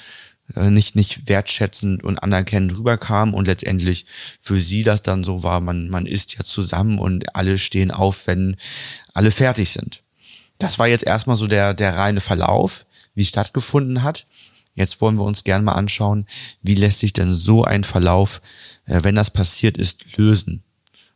nicht, 0.56 0.96
nicht 0.96 1.28
wertschätzend 1.28 2.04
und 2.04 2.20
anerkennend 2.20 2.78
rüberkam 2.78 3.34
und 3.34 3.46
letztendlich 3.46 4.06
für 4.40 4.62
sie 4.62 4.84
das 4.84 5.02
dann 5.02 5.24
so 5.24 5.44
war, 5.44 5.60
man, 5.60 5.90
man 5.90 6.06
isst 6.06 6.38
ja 6.38 6.44
zusammen 6.44 7.00
und 7.00 7.36
alle 7.36 7.58
stehen 7.58 7.92
auf, 7.92 8.28
wenn 8.28 8.56
alle 9.14 9.32
fertig 9.32 9.72
sind. 9.72 10.04
Das 10.58 10.80
war 10.80 10.88
jetzt 10.88 11.06
erstmal 11.06 11.36
so 11.36 11.48
der, 11.48 11.74
der 11.74 11.96
reine 11.96 12.22
Verlauf, 12.22 12.86
wie 13.14 13.24
es 13.24 13.28
stattgefunden 13.28 14.04
hat. 14.04 14.26
Jetzt 14.74 15.02
wollen 15.02 15.18
wir 15.18 15.26
uns 15.26 15.44
gerne 15.44 15.64
mal 15.64 15.74
anschauen, 15.74 16.28
wie 16.62 16.76
lässt 16.76 17.00
sich 17.00 17.14
denn 17.14 17.32
so 17.34 17.64
ein 17.64 17.84
Verlauf, 17.84 18.42
äh, 18.86 19.00
wenn 19.04 19.16
das 19.16 19.32
passiert 19.32 19.78
ist, 19.78 20.18
lösen. 20.18 20.64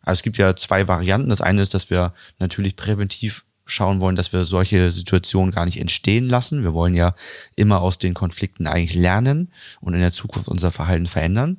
Also 0.01 0.19
es 0.19 0.23
gibt 0.23 0.37
ja 0.37 0.55
zwei 0.55 0.87
Varianten. 0.87 1.29
Das 1.29 1.41
eine 1.41 1.61
ist, 1.61 1.73
dass 1.73 1.89
wir 1.89 2.13
natürlich 2.39 2.75
präventiv 2.75 3.45
schauen 3.71 4.01
wollen, 4.01 4.15
dass 4.15 4.33
wir 4.33 4.45
solche 4.45 4.91
Situationen 4.91 5.51
gar 5.51 5.65
nicht 5.65 5.79
entstehen 5.79 6.27
lassen. 6.29 6.63
Wir 6.63 6.73
wollen 6.73 6.93
ja 6.93 7.13
immer 7.55 7.81
aus 7.81 7.99
den 7.99 8.13
Konflikten 8.13 8.67
eigentlich 8.67 8.95
lernen 8.95 9.51
und 9.79 9.93
in 9.93 10.01
der 10.01 10.11
Zukunft 10.11 10.47
unser 10.47 10.71
Verhalten 10.71 11.07
verändern. 11.07 11.57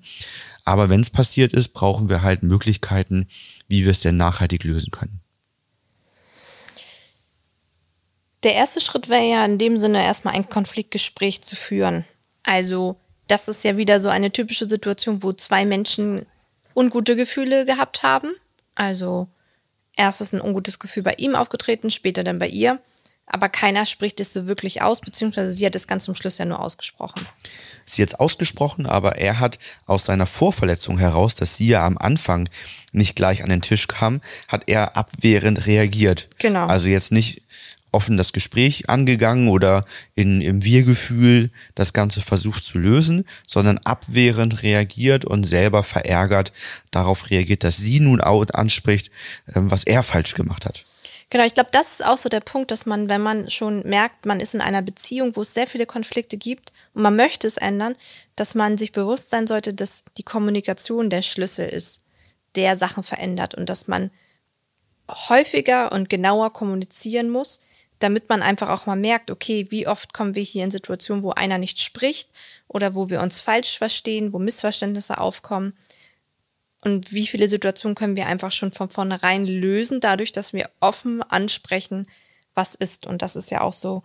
Aber 0.64 0.88
wenn 0.88 1.00
es 1.00 1.11
passiert 1.11 1.52
ist, 1.52 1.69
brauchen 1.69 2.09
wir 2.09 2.23
halt 2.23 2.42
Möglichkeiten, 2.42 3.28
wie 3.69 3.85
wir 3.85 3.90
es 3.90 4.00
denn 4.00 4.16
nachhaltig 4.16 4.64
lösen 4.64 4.90
können. 4.90 5.21
Der 8.42 8.54
erste 8.54 8.81
Schritt 8.81 9.09
wäre 9.09 9.28
ja 9.28 9.45
in 9.45 9.59
dem 9.59 9.78
Sinne 9.78 10.02
erstmal 10.02 10.35
ein 10.35 10.49
Konfliktgespräch 10.49 11.42
zu 11.42 11.57
führen. 11.57 12.04
Also 12.42 12.97
das 13.28 13.49
ist 13.49 13.64
ja 13.64 13.76
wieder 13.76 14.00
so 14.00 14.09
eine 14.09 14.33
typische 14.33 14.69
Situation, 14.69 15.23
wo 15.23 15.33
zwei 15.33 15.64
Menschen 15.64 16.26
ungute 16.75 17.16
Gefühle 17.16 17.64
gehabt 17.64 18.02
haben. 18.02 18.31
Also 18.75 19.28
Erst 19.96 20.20
ist 20.20 20.32
ein 20.32 20.40
ungutes 20.40 20.78
Gefühl 20.78 21.02
bei 21.02 21.14
ihm 21.14 21.34
aufgetreten, 21.34 21.90
später 21.90 22.25
dann 22.25 22.38
bei 22.38 22.49
ihr. 22.49 22.80
Aber 23.26 23.49
keiner 23.49 23.87
spricht 23.87 24.20
es 24.20 24.32
so 24.32 24.46
wirklich 24.46 24.82
aus, 24.82 25.00
beziehungsweise 25.00 25.52
sie 25.52 25.64
hat 25.64 25.76
es 25.76 25.87
ganz 25.87 26.04
zum 26.04 26.14
Schluss 26.14 26.38
ja 26.38 26.44
nur 26.44 26.58
ausgesprochen. 26.58 27.26
Sie 27.87 28.02
hat 28.02 28.11
es 28.11 28.14
ausgesprochen, 28.14 28.84
aber 28.84 29.16
er 29.16 29.38
hat 29.38 29.58
aus 29.87 30.04
seiner 30.04 30.26
Vorverletzung 30.26 30.99
heraus, 30.99 31.34
dass 31.34 31.56
sie 31.56 31.68
ja 31.68 31.87
am 31.87 31.96
Anfang 31.99 32.49
nicht 32.90 33.16
gleich 33.16 33.42
an 33.42 33.49
den 33.49 33.62
Tisch 33.62 33.87
kam, 33.87 34.20
hat 34.49 34.64
er 34.66 34.96
abwehrend 34.96 35.66
reagiert. 35.66 36.28
Genau. 36.38 36.66
Also 36.66 36.88
jetzt 36.88 37.12
nicht 37.12 37.42
offen 37.92 38.16
das 38.16 38.32
Gespräch 38.32 38.88
angegangen 38.88 39.49
oder 39.49 39.84
in, 40.14 40.40
im 40.40 40.64
Wir-Gefühl 40.64 41.50
das 41.75 41.92
Ganze 41.92 42.20
versucht 42.20 42.64
zu 42.64 42.78
lösen, 42.78 43.25
sondern 43.46 43.78
abwehrend 43.78 44.62
reagiert 44.62 45.25
und 45.25 45.44
selber 45.44 45.82
verärgert 45.82 46.52
darauf 46.90 47.30
reagiert, 47.30 47.64
dass 47.64 47.76
sie 47.76 48.00
nun 48.00 48.20
anspricht, 48.20 49.11
ähm, 49.54 49.70
was 49.70 49.84
er 49.84 50.02
falsch 50.02 50.34
gemacht 50.34 50.66
hat. 50.66 50.84
Genau, 51.30 51.44
ich 51.44 51.54
glaube, 51.54 51.70
das 51.72 51.92
ist 51.92 52.04
auch 52.04 52.18
so 52.18 52.28
der 52.28 52.40
Punkt, 52.40 52.70
dass 52.70 52.84
man, 52.84 53.08
wenn 53.08 53.22
man 53.22 53.49
schon 53.49 53.88
merkt, 53.88 54.26
man 54.26 54.38
ist 54.38 54.52
in 54.52 54.61
einer 54.61 54.82
Beziehung, 54.82 55.34
wo 55.34 55.40
es 55.40 55.54
sehr 55.54 55.66
viele 55.66 55.87
Konflikte 55.87 56.37
gibt 56.37 56.75
und 56.92 57.02
man 57.02 57.16
möchte 57.16 57.46
es 57.46 57.56
ändern, 57.56 57.96
dass 58.37 58.54
man 58.54 58.76
sich 58.76 58.92
bewusst 58.92 59.30
sein 59.30 59.46
sollte, 59.46 59.72
dass 59.72 60.04
die 60.18 60.25
Kommunikation 60.25 61.08
der 61.08 61.22
Schlüssel 61.22 61.68
ist, 61.68 62.02
der 62.54 62.76
Sachen 62.76 63.02
verändert 63.02 63.54
und 63.54 63.70
dass 63.70 63.88
man 63.88 64.11
häufiger 65.08 65.92
und 65.92 66.11
genauer 66.11 66.52
kommunizieren 66.52 67.30
muss, 67.30 67.61
damit 68.02 68.28
man 68.28 68.42
einfach 68.42 68.68
auch 68.68 68.87
mal 68.87 68.97
merkt, 68.97 69.30
okay, 69.30 69.66
wie 69.71 69.87
oft 69.87 70.12
kommen 70.12 70.35
wir 70.35 70.42
hier 70.42 70.64
in 70.64 70.71
Situationen, 70.71 71.23
wo 71.23 71.30
einer 71.30 71.59
nicht 71.59 71.80
spricht 71.80 72.30
oder 72.68 72.94
wo 72.94 73.11
wir 73.11 73.21
uns 73.21 73.40
falsch 73.40 73.78
verstehen, 73.78 74.32
wo 74.32 74.38
Missverständnisse 74.38 75.18
aufkommen. 75.18 75.76
Und 76.80 77.12
wie 77.12 77.26
viele 77.26 77.49
Situationen 77.49 77.94
können 77.94 78.16
wir 78.16 78.26
einfach 78.26 78.50
schon 78.50 78.73
von 78.73 78.90
vornherein 78.90 79.47
lösen, 79.47 80.00
dadurch, 80.00 80.32
dass 80.32 80.52
wir 80.52 80.68
offen 80.80 81.23
ansprechen, 81.23 82.09
was 82.54 82.75
ist. 82.75 83.06
Und 83.06 83.23
das 83.23 83.37
ist 83.37 83.50
ja 83.50 83.61
auch 83.61 83.73
so 83.73 84.02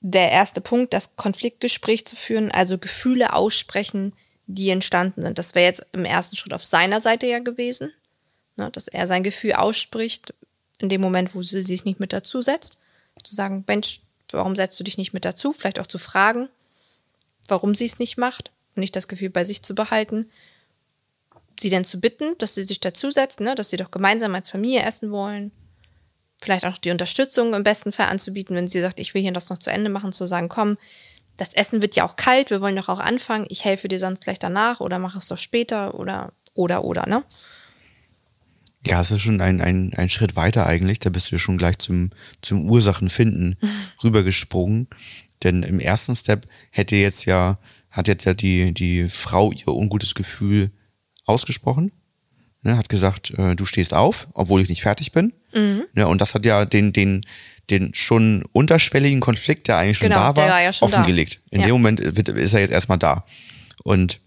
der 0.00 0.30
erste 0.30 0.60
Punkt, 0.60 0.92
das 0.92 1.16
Konfliktgespräch 1.16 2.04
zu 2.04 2.14
führen, 2.14 2.52
also 2.52 2.78
Gefühle 2.78 3.32
aussprechen, 3.32 4.12
die 4.46 4.70
entstanden 4.70 5.22
sind. 5.22 5.38
Das 5.38 5.54
wäre 5.54 5.66
jetzt 5.66 5.86
im 5.92 6.04
ersten 6.04 6.36
Schritt 6.36 6.52
auf 6.52 6.64
seiner 6.64 7.00
Seite 7.00 7.26
ja 7.26 7.38
gewesen, 7.40 7.92
ne, 8.56 8.70
dass 8.70 8.88
er 8.88 9.06
sein 9.06 9.22
Gefühl 9.22 9.54
ausspricht 9.54 10.34
in 10.78 10.88
dem 10.88 11.00
Moment, 11.00 11.34
wo 11.34 11.42
sie 11.42 11.62
sich 11.62 11.84
nicht 11.84 12.00
mit 12.00 12.12
dazu 12.12 12.42
setzt 12.42 12.81
zu 13.22 13.34
sagen, 13.34 13.64
Mensch, 13.66 14.00
warum 14.30 14.56
setzt 14.56 14.78
du 14.78 14.84
dich 14.84 14.98
nicht 14.98 15.12
mit 15.12 15.24
dazu? 15.24 15.52
Vielleicht 15.52 15.78
auch 15.78 15.86
zu 15.86 15.98
fragen, 15.98 16.48
warum 17.48 17.74
sie 17.74 17.84
es 17.84 17.98
nicht 17.98 18.16
macht 18.16 18.50
und 18.74 18.80
nicht 18.80 18.96
das 18.96 19.08
Gefühl 19.08 19.30
bei 19.30 19.44
sich 19.44 19.62
zu 19.62 19.74
behalten. 19.74 20.30
Sie 21.60 21.70
denn 21.70 21.84
zu 21.84 22.00
bitten, 22.00 22.36
dass 22.38 22.54
sie 22.54 22.64
sich 22.64 22.80
dazusetzt, 22.80 23.40
ne, 23.40 23.54
dass 23.54 23.70
sie 23.70 23.76
doch 23.76 23.90
gemeinsam 23.90 24.34
als 24.34 24.50
Familie 24.50 24.82
essen 24.82 25.10
wollen. 25.12 25.52
Vielleicht 26.40 26.64
auch 26.64 26.78
die 26.78 26.90
Unterstützung 26.90 27.54
im 27.54 27.62
besten 27.62 27.92
Fall 27.92 28.08
anzubieten, 28.08 28.56
wenn 28.56 28.68
sie 28.68 28.80
sagt, 28.80 28.98
ich 28.98 29.14
will 29.14 29.22
hier 29.22 29.32
das 29.32 29.50
noch 29.50 29.58
zu 29.58 29.70
Ende 29.70 29.90
machen, 29.90 30.12
zu 30.12 30.26
sagen, 30.26 30.48
komm, 30.48 30.76
das 31.36 31.54
Essen 31.54 31.82
wird 31.82 31.94
ja 31.94 32.04
auch 32.04 32.16
kalt, 32.16 32.50
wir 32.50 32.60
wollen 32.60 32.76
doch 32.76 32.88
auch 32.88 32.98
anfangen, 32.98 33.46
ich 33.48 33.64
helfe 33.64 33.88
dir 33.88 33.98
sonst 33.98 34.22
gleich 34.22 34.38
danach 34.38 34.80
oder 34.80 34.98
mach 34.98 35.14
es 35.14 35.28
doch 35.28 35.38
später 35.38 35.94
oder, 35.94 36.32
oder, 36.54 36.84
oder, 36.84 37.06
ne? 37.06 37.22
Ja, 38.84 39.00
es 39.00 39.10
ist 39.10 39.20
schon 39.20 39.40
ein, 39.40 39.60
ein, 39.60 39.92
ein 39.96 40.08
Schritt 40.08 40.34
weiter 40.34 40.66
eigentlich. 40.66 40.98
Da 40.98 41.10
bist 41.10 41.30
du 41.30 41.38
schon 41.38 41.58
gleich 41.58 41.78
zum, 41.78 42.10
zum 42.40 42.68
Ursachenfinden 42.68 43.56
rübergesprungen. 44.04 44.88
Denn 45.42 45.62
im 45.62 45.80
ersten 45.80 46.16
Step 46.16 46.46
hätte 46.70 46.96
jetzt 46.96 47.24
ja, 47.24 47.58
hat 47.90 48.08
jetzt 48.08 48.24
ja 48.24 48.34
die, 48.34 48.72
die 48.72 49.08
Frau 49.08 49.52
ihr 49.52 49.68
ungutes 49.68 50.14
Gefühl 50.14 50.70
ausgesprochen. 51.26 51.92
Ne, 52.64 52.76
hat 52.76 52.88
gesagt, 52.88 53.32
äh, 53.38 53.56
du 53.56 53.64
stehst 53.64 53.92
auf, 53.92 54.28
obwohl 54.34 54.62
ich 54.62 54.68
nicht 54.68 54.82
fertig 54.82 55.10
bin. 55.10 55.32
Mhm. 55.52 55.82
Ne, 55.94 56.06
und 56.06 56.20
das 56.20 56.34
hat 56.34 56.46
ja 56.46 56.64
den, 56.64 56.92
den, 56.92 57.22
den 57.70 57.92
schon 57.92 58.44
unterschwelligen 58.52 59.18
Konflikt, 59.20 59.66
der 59.66 59.78
eigentlich 59.78 59.98
schon 59.98 60.08
genau, 60.08 60.32
da 60.32 60.36
war, 60.36 60.48
war 60.48 60.62
ja 60.62 60.70
offengelegt. 60.80 61.40
Da. 61.50 61.56
In 61.56 61.60
ja. 61.60 61.66
dem 61.66 61.72
Moment 61.72 62.00
wird, 62.16 62.28
ist 62.28 62.54
er 62.54 62.60
jetzt 62.60 62.70
erstmal 62.70 62.98
da. 62.98 63.24
Und 63.82 64.20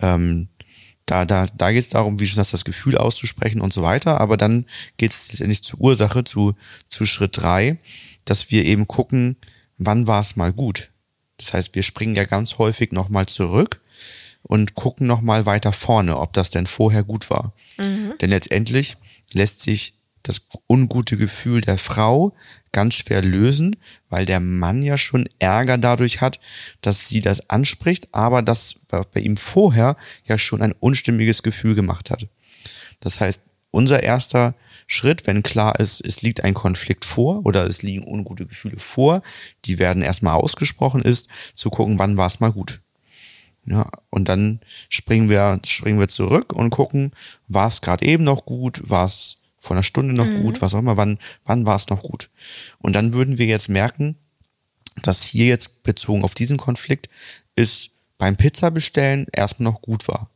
ähm, 0.00 0.48
da, 1.06 1.24
da, 1.24 1.46
da 1.46 1.72
geht 1.72 1.84
es 1.84 1.90
darum, 1.90 2.20
wie 2.20 2.26
schon 2.26 2.38
das, 2.38 2.50
das 2.50 2.64
Gefühl 2.64 2.98
auszusprechen 2.98 3.60
und 3.60 3.72
so 3.72 3.82
weiter. 3.82 4.20
Aber 4.20 4.36
dann 4.36 4.66
geht 4.96 5.12
es 5.12 5.28
letztendlich 5.28 5.62
zur 5.62 5.80
Ursache, 5.80 6.24
zu, 6.24 6.54
zu 6.88 7.06
Schritt 7.06 7.36
drei, 7.36 7.78
dass 8.24 8.50
wir 8.50 8.64
eben 8.64 8.88
gucken, 8.88 9.36
wann 9.78 10.06
war 10.06 10.20
es 10.20 10.36
mal 10.36 10.52
gut. 10.52 10.90
Das 11.38 11.52
heißt, 11.52 11.74
wir 11.74 11.82
springen 11.82 12.16
ja 12.16 12.24
ganz 12.24 12.58
häufig 12.58 12.92
nochmal 12.92 13.26
zurück 13.26 13.80
und 14.42 14.74
gucken 14.74 15.06
nochmal 15.06 15.46
weiter 15.46 15.72
vorne, 15.72 16.18
ob 16.18 16.32
das 16.32 16.50
denn 16.50 16.66
vorher 16.66 17.04
gut 17.04 17.30
war. 17.30 17.52
Mhm. 17.78 18.14
Denn 18.20 18.30
letztendlich 18.30 18.96
lässt 19.32 19.60
sich 19.60 19.95
das 20.28 20.42
ungute 20.68 21.16
Gefühl 21.16 21.60
der 21.60 21.78
Frau 21.78 22.34
ganz 22.72 22.94
schwer 22.94 23.22
lösen, 23.22 23.76
weil 24.10 24.26
der 24.26 24.40
Mann 24.40 24.82
ja 24.82 24.98
schon 24.98 25.28
Ärger 25.38 25.78
dadurch 25.78 26.20
hat, 26.20 26.40
dass 26.80 27.08
sie 27.08 27.20
das 27.20 27.48
anspricht, 27.48 28.08
aber 28.12 28.42
das 28.42 28.80
bei 28.88 29.20
ihm 29.20 29.36
vorher 29.36 29.96
ja 30.24 30.36
schon 30.36 30.62
ein 30.62 30.72
unstimmiges 30.72 31.42
Gefühl 31.42 31.74
gemacht 31.74 32.10
hat. 32.10 32.26
Das 33.00 33.20
heißt, 33.20 33.42
unser 33.70 34.02
erster 34.02 34.54
Schritt, 34.86 35.26
wenn 35.26 35.42
klar 35.42 35.78
ist, 35.80 36.00
es 36.04 36.22
liegt 36.22 36.44
ein 36.44 36.54
Konflikt 36.54 37.04
vor 37.04 37.44
oder 37.44 37.66
es 37.66 37.82
liegen 37.82 38.06
ungute 38.06 38.46
Gefühle 38.46 38.78
vor, 38.78 39.22
die 39.64 39.78
werden 39.78 40.02
erstmal 40.02 40.36
ausgesprochen, 40.36 41.02
ist 41.02 41.28
zu 41.54 41.70
gucken, 41.70 41.98
wann 41.98 42.16
war 42.16 42.26
es 42.26 42.40
mal 42.40 42.52
gut. 42.52 42.80
Ja, 43.64 43.90
und 44.10 44.28
dann 44.28 44.60
springen 44.88 45.28
wir, 45.28 45.60
springen 45.66 45.98
wir 45.98 46.06
zurück 46.06 46.52
und 46.52 46.70
gucken, 46.70 47.10
war 47.48 47.66
es 47.66 47.80
gerade 47.80 48.06
eben 48.06 48.22
noch 48.22 48.46
gut, 48.46 48.88
war 48.88 49.06
es 49.06 49.38
vor 49.66 49.76
einer 49.76 49.82
Stunde 49.82 50.14
noch 50.14 50.26
mhm. 50.26 50.42
gut, 50.42 50.62
was 50.62 50.74
auch 50.74 50.78
immer, 50.78 50.96
wann, 50.96 51.18
wann 51.44 51.66
war 51.66 51.76
es 51.76 51.88
noch 51.88 52.02
gut. 52.02 52.30
Und 52.78 52.94
dann 52.94 53.12
würden 53.12 53.38
wir 53.38 53.46
jetzt 53.46 53.68
merken, 53.68 54.16
dass 55.02 55.24
hier 55.24 55.46
jetzt 55.46 55.82
bezogen 55.82 56.24
auf 56.24 56.34
diesen 56.34 56.56
Konflikt 56.56 57.08
ist 57.54 57.90
beim 58.18 58.36
Pizza 58.36 58.70
bestellen 58.70 59.26
erstmal 59.32 59.72
noch 59.72 59.82
gut 59.82 60.08
war. 60.08 60.30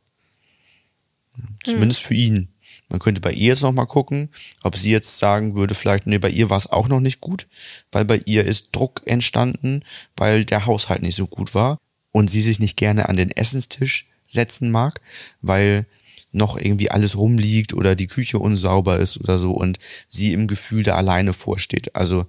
Zumindest 1.63 2.03
mhm. 2.03 2.07
für 2.07 2.13
ihn. 2.13 2.47
Man 2.89 2.99
könnte 2.99 3.21
bei 3.21 3.31
ihr 3.31 3.47
jetzt 3.47 3.61
nochmal 3.61 3.87
gucken, 3.87 4.29
ob 4.63 4.75
sie 4.75 4.91
jetzt 4.91 5.17
sagen 5.17 5.55
würde, 5.55 5.73
vielleicht, 5.73 6.07
nee, 6.07 6.17
bei 6.17 6.29
ihr 6.29 6.49
war 6.49 6.57
es 6.57 6.67
auch 6.67 6.89
noch 6.89 6.99
nicht 6.99 7.21
gut, 7.21 7.47
weil 7.91 8.03
bei 8.03 8.21
ihr 8.25 8.43
ist 8.43 8.75
Druck 8.75 9.01
entstanden, 9.05 9.83
weil 10.17 10.43
der 10.43 10.65
Haushalt 10.65 11.01
nicht 11.01 11.15
so 11.15 11.25
gut 11.25 11.55
war 11.55 11.77
und 12.11 12.29
sie 12.29 12.41
sich 12.41 12.59
nicht 12.59 12.75
gerne 12.75 13.07
an 13.07 13.15
den 13.15 13.31
Essenstisch 13.31 14.09
setzen 14.27 14.71
mag, 14.71 14.99
weil 15.41 15.85
noch 16.31 16.57
irgendwie 16.57 16.91
alles 16.91 17.17
rumliegt 17.17 17.73
oder 17.73 17.95
die 17.95 18.07
Küche 18.07 18.39
unsauber 18.39 18.99
ist 18.99 19.19
oder 19.19 19.37
so 19.37 19.51
und 19.51 19.79
sie 20.07 20.33
im 20.33 20.47
Gefühl 20.47 20.83
da 20.83 20.95
alleine 20.95 21.33
vorsteht. 21.33 21.95
Also 21.95 22.25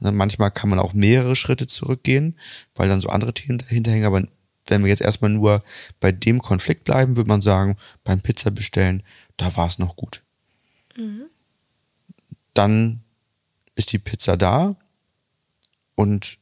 ne, 0.00 0.12
manchmal 0.12 0.50
kann 0.50 0.68
man 0.68 0.78
auch 0.78 0.92
mehrere 0.92 1.36
Schritte 1.36 1.66
zurückgehen, 1.66 2.36
weil 2.74 2.88
dann 2.88 3.00
so 3.00 3.08
andere 3.08 3.32
Themen 3.32 3.58
dahinter 3.58 3.90
hängen, 3.90 4.04
aber 4.04 4.26
wenn 4.68 4.82
wir 4.82 4.88
jetzt 4.88 5.02
erstmal 5.02 5.30
nur 5.30 5.62
bei 6.00 6.12
dem 6.12 6.42
Konflikt 6.42 6.84
bleiben, 6.84 7.16
würde 7.16 7.28
man 7.28 7.40
sagen, 7.40 7.76
beim 8.04 8.20
Pizza 8.20 8.50
bestellen, 8.50 9.02
da 9.36 9.56
war 9.56 9.68
es 9.68 9.78
noch 9.78 9.96
gut. 9.96 10.22
Mhm. 10.96 11.22
Dann 12.52 13.00
ist 13.74 13.92
die 13.92 13.98
Pizza 13.98 14.36
da 14.36 14.76
und 15.94 16.38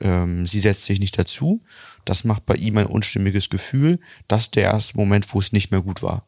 ähm, 0.00 0.46
sie 0.46 0.60
setzt 0.60 0.84
sich 0.84 1.00
nicht 1.00 1.18
dazu. 1.18 1.62
Das 2.04 2.24
macht 2.24 2.46
bei 2.46 2.54
ihm 2.54 2.78
ein 2.78 2.86
unstimmiges 2.86 3.50
Gefühl. 3.50 3.98
Das 4.28 4.44
ist 4.44 4.56
der 4.56 4.64
erste 4.64 4.96
Moment, 4.96 5.32
wo 5.34 5.40
es 5.40 5.52
nicht 5.52 5.70
mehr 5.70 5.82
gut 5.82 6.02
war. 6.02 6.24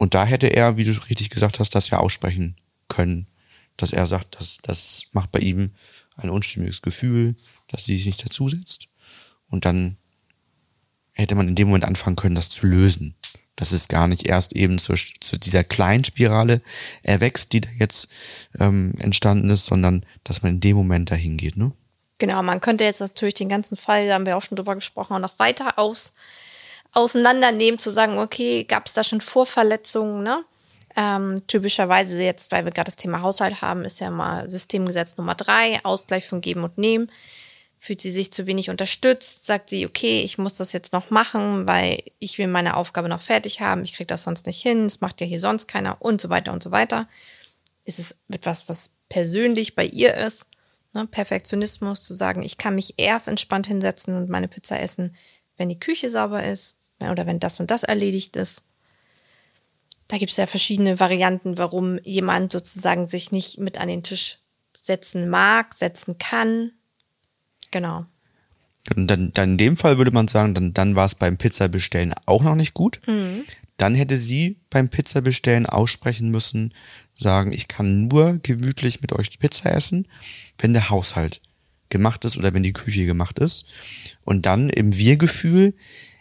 Und 0.00 0.14
da 0.14 0.24
hätte 0.24 0.46
er, 0.46 0.78
wie 0.78 0.84
du 0.84 0.92
richtig 0.92 1.28
gesagt 1.28 1.60
hast, 1.60 1.74
das 1.74 1.90
ja 1.90 1.98
aussprechen 1.98 2.56
können. 2.88 3.26
Dass 3.76 3.92
er 3.92 4.06
sagt, 4.06 4.40
das, 4.40 4.56
das 4.62 5.02
macht 5.12 5.30
bei 5.30 5.40
ihm 5.40 5.72
ein 6.16 6.30
unstimmiges 6.30 6.80
Gefühl, 6.80 7.34
dass 7.68 7.84
sie 7.84 7.98
sich 7.98 8.06
nicht 8.06 8.24
dazusetzt. 8.24 8.88
Und 9.50 9.66
dann 9.66 9.98
hätte 11.12 11.34
man 11.34 11.48
in 11.48 11.54
dem 11.54 11.68
Moment 11.68 11.84
anfangen 11.84 12.16
können, 12.16 12.34
das 12.34 12.48
zu 12.48 12.66
lösen. 12.66 13.14
Dass 13.56 13.72
es 13.72 13.88
gar 13.88 14.08
nicht 14.08 14.26
erst 14.26 14.54
eben 14.54 14.78
zu, 14.78 14.94
zu 14.94 15.36
dieser 15.36 15.64
kleinen 15.64 16.04
Spirale 16.04 16.62
erwächst, 17.02 17.52
die 17.52 17.60
da 17.60 17.68
jetzt 17.78 18.08
ähm, 18.58 18.94
entstanden 19.00 19.50
ist, 19.50 19.66
sondern 19.66 20.06
dass 20.24 20.40
man 20.40 20.54
in 20.54 20.60
dem 20.60 20.78
Moment 20.78 21.10
dahin 21.10 21.36
geht. 21.36 21.58
Ne? 21.58 21.72
Genau, 22.16 22.42
man 22.42 22.62
könnte 22.62 22.84
jetzt 22.84 23.00
natürlich 23.00 23.34
den 23.34 23.50
ganzen 23.50 23.76
Fall, 23.76 24.08
da 24.08 24.14
haben 24.14 24.24
wir 24.24 24.38
auch 24.38 24.42
schon 24.42 24.56
drüber 24.56 24.74
gesprochen, 24.74 25.20
noch 25.20 25.38
weiter 25.38 25.78
aus 25.78 26.14
auseinandernehmen, 26.92 27.78
zu 27.78 27.90
sagen, 27.90 28.18
okay, 28.18 28.64
gab 28.64 28.86
es 28.86 28.94
da 28.94 29.04
schon 29.04 29.20
Vorverletzungen, 29.20 30.22
ne? 30.22 30.44
Ähm, 30.96 31.40
typischerweise 31.46 32.22
jetzt, 32.22 32.50
weil 32.50 32.64
wir 32.64 32.72
gerade 32.72 32.86
das 32.86 32.96
Thema 32.96 33.22
Haushalt 33.22 33.62
haben, 33.62 33.84
ist 33.84 34.00
ja 34.00 34.10
mal 34.10 34.50
Systemgesetz 34.50 35.16
Nummer 35.16 35.36
drei, 35.36 35.78
Ausgleich 35.84 36.26
von 36.26 36.40
Geben 36.40 36.64
und 36.64 36.78
Nehmen. 36.78 37.12
Fühlt 37.78 38.00
sie 38.00 38.10
sich 38.10 38.32
zu 38.32 38.46
wenig 38.46 38.70
unterstützt, 38.70 39.46
sagt 39.46 39.70
sie, 39.70 39.86
okay, 39.86 40.20
ich 40.22 40.36
muss 40.36 40.56
das 40.56 40.72
jetzt 40.72 40.92
noch 40.92 41.10
machen, 41.10 41.66
weil 41.68 42.02
ich 42.18 42.36
will 42.38 42.48
meine 42.48 42.76
Aufgabe 42.76 43.08
noch 43.08 43.22
fertig 43.22 43.60
haben, 43.60 43.84
ich 43.84 43.94
kriege 43.94 44.08
das 44.08 44.24
sonst 44.24 44.46
nicht 44.46 44.60
hin, 44.60 44.84
es 44.84 45.00
macht 45.00 45.20
ja 45.20 45.26
hier 45.26 45.40
sonst 45.40 45.68
keiner 45.68 45.96
und 46.02 46.20
so 46.20 46.28
weiter 46.28 46.52
und 46.52 46.62
so 46.62 46.72
weiter. 46.72 47.08
Ist 47.84 48.00
es 48.00 48.16
etwas, 48.28 48.68
was 48.68 48.90
persönlich 49.08 49.76
bei 49.76 49.86
ihr 49.86 50.14
ist? 50.14 50.48
Ne? 50.92 51.06
Perfektionismus, 51.06 52.02
zu 52.02 52.14
sagen, 52.14 52.42
ich 52.42 52.58
kann 52.58 52.74
mich 52.74 52.94
erst 52.98 53.28
entspannt 53.28 53.68
hinsetzen 53.68 54.16
und 54.16 54.28
meine 54.28 54.48
Pizza 54.48 54.80
essen, 54.80 55.16
wenn 55.56 55.68
die 55.68 55.78
Küche 55.78 56.10
sauber 56.10 56.44
ist, 56.44 56.79
oder 57.08 57.26
wenn 57.26 57.40
das 57.40 57.60
und 57.60 57.70
das 57.70 57.82
erledigt 57.82 58.36
ist. 58.36 58.64
Da 60.08 60.18
gibt 60.18 60.32
es 60.32 60.36
ja 60.36 60.46
verschiedene 60.46 60.98
Varianten, 60.98 61.56
warum 61.56 61.98
jemand 62.02 62.52
sozusagen 62.52 63.06
sich 63.06 63.30
nicht 63.30 63.58
mit 63.58 63.78
an 63.78 63.88
den 63.88 64.02
Tisch 64.02 64.38
setzen 64.76 65.30
mag, 65.30 65.72
setzen 65.72 66.18
kann. 66.18 66.72
Genau. 67.70 68.06
Und 68.96 69.06
dann, 69.06 69.32
dann 69.32 69.52
in 69.52 69.58
dem 69.58 69.76
Fall 69.76 69.98
würde 69.98 70.10
man 70.10 70.26
sagen, 70.26 70.54
dann, 70.54 70.74
dann 70.74 70.96
war 70.96 71.06
es 71.06 71.14
beim 71.14 71.36
Pizzabestellen 71.36 72.14
auch 72.26 72.42
noch 72.42 72.56
nicht 72.56 72.74
gut. 72.74 73.00
Mhm. 73.06 73.44
Dann 73.76 73.94
hätte 73.94 74.16
sie 74.16 74.58
beim 74.68 74.88
Pizzabestellen 74.88 75.66
aussprechen 75.66 76.30
müssen, 76.30 76.74
sagen, 77.14 77.52
ich 77.52 77.68
kann 77.68 78.08
nur 78.08 78.38
gemütlich 78.42 79.00
mit 79.00 79.12
euch 79.12 79.38
Pizza 79.38 79.72
essen, 79.72 80.08
wenn 80.58 80.72
der 80.72 80.90
Haushalt 80.90 81.40
gemacht 81.88 82.24
ist 82.24 82.36
oder 82.36 82.52
wenn 82.52 82.62
die 82.62 82.72
Küche 82.72 83.06
gemacht 83.06 83.38
ist. 83.38 83.66
Und 84.24 84.46
dann 84.46 84.70
im 84.70 84.96
Wir-Gefühl 84.96 85.74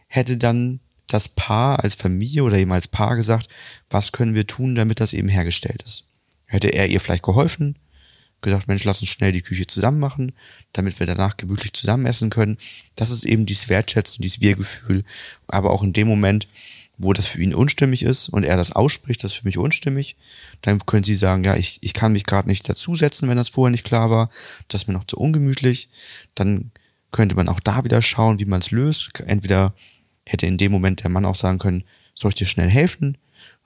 hätte 0.09 0.35
dann 0.35 0.81
das 1.07 1.29
Paar 1.29 1.83
als 1.83 1.95
Familie 1.95 2.43
oder 2.43 2.57
eben 2.57 2.71
als 2.71 2.87
Paar 2.87 3.15
gesagt, 3.15 3.47
was 3.89 4.11
können 4.11 4.35
wir 4.35 4.45
tun, 4.45 4.75
damit 4.75 4.99
das 4.99 5.13
eben 5.13 5.29
hergestellt 5.29 5.81
ist. 5.83 6.03
Hätte 6.47 6.67
er 6.67 6.87
ihr 6.87 6.99
vielleicht 6.99 7.23
geholfen, 7.23 7.77
gesagt, 8.41 8.67
Mensch, 8.67 8.83
lass 8.83 9.01
uns 9.01 9.09
schnell 9.09 9.31
die 9.31 9.41
Küche 9.41 9.67
zusammen 9.67 9.99
machen, 9.99 10.33
damit 10.73 10.99
wir 10.99 11.07
danach 11.07 11.37
gemütlich 11.37 11.73
zusammen 11.73 12.05
essen 12.05 12.29
können. 12.29 12.57
Das 12.95 13.11
ist 13.11 13.23
eben 13.23 13.45
dieses 13.45 13.69
Wertschätzen, 13.69 14.21
dieses 14.21 14.41
Wir-Gefühl. 14.41 15.03
Aber 15.47 15.71
auch 15.71 15.83
in 15.83 15.93
dem 15.93 16.07
Moment, 16.07 16.47
wo 16.97 17.13
das 17.13 17.25
für 17.25 17.41
ihn 17.41 17.53
unstimmig 17.55 18.03
ist 18.03 18.29
und 18.29 18.43
er 18.43 18.57
das 18.57 18.71
ausspricht, 18.71 19.23
das 19.23 19.31
ist 19.31 19.37
für 19.39 19.47
mich 19.47 19.57
unstimmig, 19.57 20.15
dann 20.61 20.85
können 20.85 21.03
sie 21.03 21.15
sagen, 21.15 21.43
ja, 21.43 21.55
ich, 21.55 21.79
ich 21.81 21.93
kann 21.93 22.11
mich 22.11 22.25
gerade 22.25 22.47
nicht 22.47 22.67
dazusetzen, 22.67 23.29
wenn 23.29 23.37
das 23.37 23.49
vorher 23.49 23.71
nicht 23.71 23.85
klar 23.85 24.09
war, 24.09 24.29
das 24.67 24.83
ist 24.83 24.87
mir 24.87 24.93
noch 24.93 25.05
zu 25.05 25.17
ungemütlich. 25.17 25.89
Dann 26.35 26.71
könnte 27.11 27.35
man 27.35 27.49
auch 27.49 27.59
da 27.59 27.83
wieder 27.83 28.01
schauen, 28.01 28.39
wie 28.39 28.45
man 28.45 28.61
es 28.61 28.71
löst. 28.71 29.09
Entweder 29.25 29.73
hätte 30.31 30.45
in 30.45 30.57
dem 30.57 30.71
Moment 30.71 31.03
der 31.03 31.09
Mann 31.09 31.25
auch 31.25 31.35
sagen 31.35 31.59
können, 31.59 31.83
soll 32.13 32.29
ich 32.29 32.35
dir 32.35 32.45
schnell 32.45 32.69
helfen? 32.69 33.17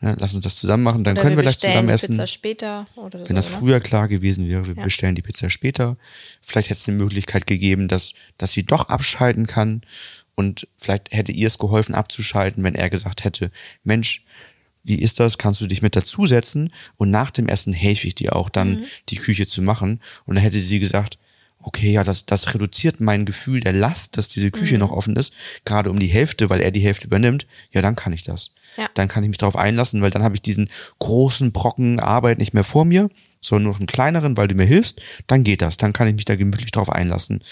Ja, 0.02 0.16
lass 0.18 0.34
uns 0.34 0.44
das 0.44 0.56
zusammen 0.56 0.84
machen, 0.84 1.04
dann 1.04 1.14
oder 1.14 1.22
können 1.22 1.38
wir, 1.38 1.44
wir 1.44 1.44
gleich 1.44 1.60
zusammen 1.60 1.90
essen. 1.90 2.10
Pizza 2.10 2.28
später 2.28 2.88
oder 2.96 3.20
Wenn 3.20 3.28
so, 3.28 3.34
das 3.34 3.48
früher 3.48 3.80
klar 3.80 4.08
gewesen 4.08 4.48
wäre, 4.48 4.68
wir 4.68 4.76
ja. 4.76 4.84
bestellen 4.84 5.16
die 5.16 5.22
Pizza 5.22 5.50
später. 5.50 5.98
Vielleicht 6.42 6.70
hätte 6.70 6.80
es 6.80 6.88
eine 6.88 6.98
Möglichkeit 6.98 7.48
gegeben, 7.48 7.88
dass, 7.88 8.14
dass 8.38 8.52
sie 8.52 8.64
doch 8.64 8.90
abschalten 8.90 9.48
kann. 9.48 9.82
Und 10.36 10.68
vielleicht 10.78 11.12
hätte 11.12 11.32
ihr 11.32 11.48
es 11.48 11.58
geholfen, 11.58 11.96
abzuschalten, 11.96 12.64
wenn 12.64 12.76
er 12.76 12.90
gesagt 12.90 13.24
hätte, 13.24 13.52
Mensch, 13.84 14.26
wie 14.84 14.96
ist 14.96 15.20
das? 15.20 15.38
Kannst 15.38 15.62
du 15.62 15.68
dich 15.68 15.82
mit 15.82 15.96
dazusetzen? 15.96 16.74
Und 16.98 17.10
nach 17.10 17.32
dem 17.32 17.48
Essen 17.48 17.72
helfe 17.72 18.08
ich 18.08 18.16
dir 18.16 18.36
auch 18.36 18.50
dann, 18.50 18.72
mhm. 18.72 18.86
die 19.10 19.16
Küche 19.16 19.48
zu 19.48 19.62
machen. 19.62 20.02
Und 20.26 20.36
dann 20.36 20.44
hätte 20.44 20.60
sie 20.60 20.80
gesagt, 20.80 21.18
okay, 21.64 21.92
ja, 21.92 22.04
das, 22.04 22.26
das 22.26 22.54
reduziert 22.54 23.00
mein 23.00 23.26
Gefühl 23.26 23.60
der 23.60 23.74
Last, 23.74 24.18
dass 24.18 24.28
diese 24.28 24.52
Küche 24.52 24.76
mhm. 24.76 24.82
noch 24.82 24.92
offen 24.92 25.16
ist, 25.16 25.34
gerade 25.66 25.90
um 25.90 26.00
die 26.00 26.08
Hälfte, 26.08 26.50
weil 26.50 26.62
er 26.62 26.72
die 26.72 26.82
Hälfte 26.82 27.08
übernimmt, 27.08 27.48
ja, 27.72 27.82
dann 27.82 27.96
kann 27.96 28.14
ich 28.14 28.24
das. 28.24 28.52
Ja. 28.78 28.90
Dann 28.94 29.08
kann 29.08 29.24
ich 29.24 29.30
mich 29.30 29.38
darauf 29.38 29.56
einlassen, 29.56 30.02
weil 30.02 30.12
dann 30.12 30.24
habe 30.24 30.36
ich 30.36 30.42
diesen 30.42 30.70
großen 31.00 31.52
Brocken 31.52 32.00
Arbeit 32.00 32.40
nicht 32.40 32.54
mehr 32.54 32.64
vor 32.64 32.86
mir, 32.86 33.10
sondern 33.44 33.66
nur 33.66 33.76
einen 33.76 33.88
kleineren, 33.88 34.38
weil 34.38 34.48
du 34.48 34.56
mir 34.56 34.66
hilfst, 34.66 35.02
dann 35.28 35.44
geht 35.44 35.62
das, 35.62 35.78
dann 35.78 35.94
kann 35.94 36.08
ich 36.08 36.16
mich 36.16 36.26
da 36.26 36.36
gemütlich 36.36 36.72
drauf 36.72 36.90
einlassen. 36.90 37.44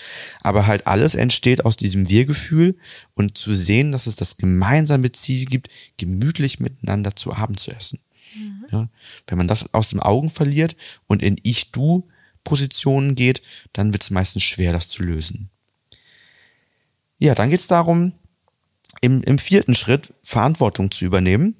Aber 0.42 0.66
halt 0.66 0.88
alles 0.88 1.16
entsteht 1.16 1.66
aus 1.66 1.76
diesem 1.76 2.10
Wir-Gefühl 2.10 2.78
und 3.14 3.38
zu 3.38 3.54
sehen, 3.54 3.92
dass 3.92 4.08
es 4.08 4.16
das 4.16 4.38
gemeinsame 4.38 5.12
Ziel 5.12 5.46
gibt, 5.46 5.70
gemütlich 5.98 6.60
miteinander 6.60 7.16
zu 7.16 7.34
Abend 7.34 7.60
zu 7.60 7.72
essen. 7.72 8.00
Mhm. 8.36 8.66
Ja, 8.72 8.90
wenn 9.28 9.38
man 9.38 9.48
das 9.48 9.74
aus 9.74 9.90
den 9.90 10.00
Augen 10.00 10.30
verliert 10.30 10.76
und 11.08 11.22
in 11.22 11.36
Ich-Du 11.44 12.08
Positionen 12.44 13.16
geht, 13.16 13.42
dann 13.74 13.94
wird 13.94 14.04
es 14.04 14.10
meistens 14.10 14.44
schwer, 14.44 14.74
das 14.74 14.88
zu 14.88 15.04
lösen. 15.04 15.50
Ja, 17.18 17.36
dann 17.36 17.50
geht 17.50 17.60
es 17.60 17.68
darum, 17.68 18.14
im, 19.02 19.22
im 19.22 19.40
vierten 19.40 19.76
Schritt 19.76 20.14
Verantwortung 20.24 20.92
zu 20.92 21.06
übernehmen. 21.06 21.56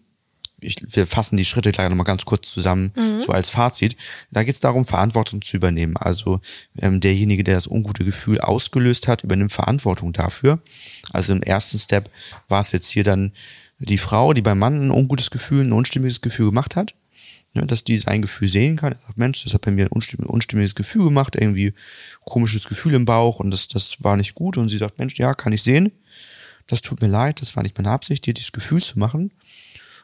Ich, 0.60 0.78
wir 0.88 1.08
fassen 1.08 1.38
die 1.38 1.46
Schritte 1.46 1.72
gleich 1.72 1.90
nochmal 1.90 2.06
ganz 2.06 2.26
kurz 2.26 2.52
zusammen, 2.52 2.94
mhm. 2.96 3.20
so 3.20 3.32
als 3.32 3.50
Fazit. 3.50 3.96
Da 4.30 4.44
geht 4.44 4.54
es 4.54 4.60
darum, 4.60 4.86
Verantwortung 4.86 5.42
zu 5.42 5.58
übernehmen. 5.58 5.98
Also 5.98 6.40
ähm, 6.78 7.00
derjenige, 7.00 7.44
der 7.44 7.56
das 7.56 7.68
ungute 7.68 8.06
Gefühl 8.06 8.40
ausgelöst 8.40 9.08
hat, 9.08 9.24
übernimmt 9.24 9.54
Verantwortung 9.54 10.14
dafür. 10.14 10.60
Also 11.14 11.34
im 11.34 11.42
ersten 11.42 11.80
Step 11.80 12.12
war 12.48 12.62
es 12.62 12.72
jetzt 12.72 12.90
hier 12.90 13.04
dann 13.04 13.32
die 13.80 13.98
Frau, 13.98 14.34
die 14.34 14.44
beim 14.44 14.60
Mann 14.60 14.88
ein 14.88 14.92
ungutes 14.92 15.32
Gefühl, 15.32 15.66
ein 15.66 15.74
unstimmiges 15.74 16.22
Gefühl 16.22 16.48
gemacht 16.48 16.76
hat 16.76 16.94
ne, 17.54 17.66
dass 17.66 17.84
die 17.84 17.98
sein 17.98 18.22
Gefühl 18.22 18.48
sehen 18.48 18.78
kann. 18.78 18.96
Sagt, 19.06 19.18
Mensch, 19.18 19.44
das 19.44 19.54
hat 19.54 19.62
bei 19.62 19.72
mir 19.72 19.86
ein 19.86 19.92
unstimm 19.92 20.26
unstimmiges 20.26 20.76
Gefühl 20.76 21.06
gemacht, 21.06 21.36
irgendwie 21.36 21.74
komisches 22.24 22.68
Gefühl 22.68 22.94
im 22.94 23.06
Bauch 23.06 23.40
und 23.40 23.52
das, 23.52 23.68
das 23.68 24.04
war 24.04 24.18
nicht 24.18 24.36
gut. 24.36 24.58
Und 24.58 24.70
sie 24.70 24.78
sagt, 24.78 25.00
Mensch, 25.00 25.18
ja, 25.18 25.34
kann 25.34 25.54
ich 25.54 25.64
sehen. 25.64 25.92
Das 26.68 26.82
tut 26.82 27.02
mir 27.02 27.08
leid, 27.08 27.42
das 27.42 27.56
war 27.56 27.64
nicht 27.64 27.78
meine 27.78 27.90
Absicht, 27.90 28.26
dir 28.26 28.34
dieses 28.34 28.52
Gefühl 28.52 28.82
zu 28.82 28.98
machen. 29.00 29.32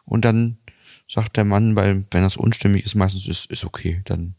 Und 0.05 0.25
dann 0.25 0.57
sagt 1.07 1.37
der 1.37 1.45
Mann, 1.45 1.75
weil, 1.75 2.05
wenn 2.11 2.23
das 2.23 2.37
unstimmig 2.37 2.85
ist, 2.85 2.95
meistens 2.95 3.27
ist, 3.27 3.49
ist 3.51 3.63
okay. 3.63 4.01
Dann 4.05 4.35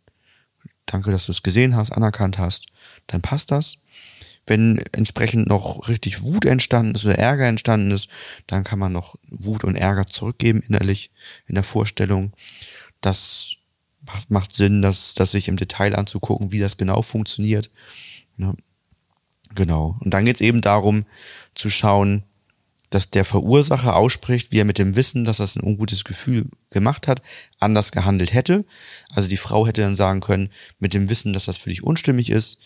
danke, 0.86 1.10
dass 1.10 1.26
du 1.26 1.32
es 1.32 1.42
gesehen 1.42 1.76
hast, 1.76 1.92
anerkannt 1.92 2.38
hast, 2.38 2.66
dann 3.06 3.22
passt 3.22 3.50
das. 3.50 3.76
Wenn 4.46 4.78
entsprechend 4.92 5.46
noch 5.46 5.88
richtig 5.88 6.22
Wut 6.22 6.46
entstanden 6.46 6.94
ist 6.94 7.04
oder 7.04 7.18
Ärger 7.18 7.46
entstanden 7.46 7.90
ist, 7.90 8.08
dann 8.46 8.64
kann 8.64 8.78
man 8.78 8.92
noch 8.92 9.16
Wut 9.28 9.62
und 9.64 9.76
Ärger 9.76 10.06
zurückgeben 10.06 10.62
innerlich 10.66 11.10
in 11.46 11.54
der 11.54 11.64
Vorstellung. 11.64 12.32
Das 13.00 13.54
macht, 14.28 14.54
Sinn, 14.54 14.82
das, 14.82 15.14
das 15.14 15.32
sich 15.32 15.48
im 15.48 15.56
Detail 15.56 15.94
anzugucken, 15.94 16.52
wie 16.52 16.61
das 16.61 16.76
genau 16.76 17.02
funktioniert. 17.02 17.70
Ja. 18.37 18.54
Genau. 19.54 19.96
Und 20.00 20.12
dann 20.12 20.24
geht 20.24 20.37
es 20.37 20.40
eben 20.40 20.61
darum 20.61 21.04
zu 21.54 21.70
schauen, 21.70 22.24
dass 22.90 23.11
der 23.11 23.24
Verursacher 23.24 23.96
ausspricht, 23.96 24.50
wie 24.50 24.61
er 24.61 24.64
mit 24.64 24.78
dem 24.78 24.96
Wissen, 24.96 25.24
dass 25.24 25.38
das 25.38 25.56
ein 25.56 25.64
ungutes 25.64 26.04
Gefühl 26.04 26.46
gemacht 26.70 27.06
hat, 27.06 27.22
anders 27.58 27.92
gehandelt 27.92 28.32
hätte. 28.32 28.64
Also 29.11 29.28
die 29.28 29.37
Frau 29.37 29.66
hätte 29.66 29.82
dann 29.82 29.94
sagen 29.94 30.20
können, 30.20 30.50
mit 30.78 30.94
dem 30.94 31.11
Wissen, 31.11 31.32
dass 31.32 31.44
das 31.44 31.58
für 31.58 31.68
dich 31.68 31.82
unstimmig 31.82 32.30
ist, 32.30 32.58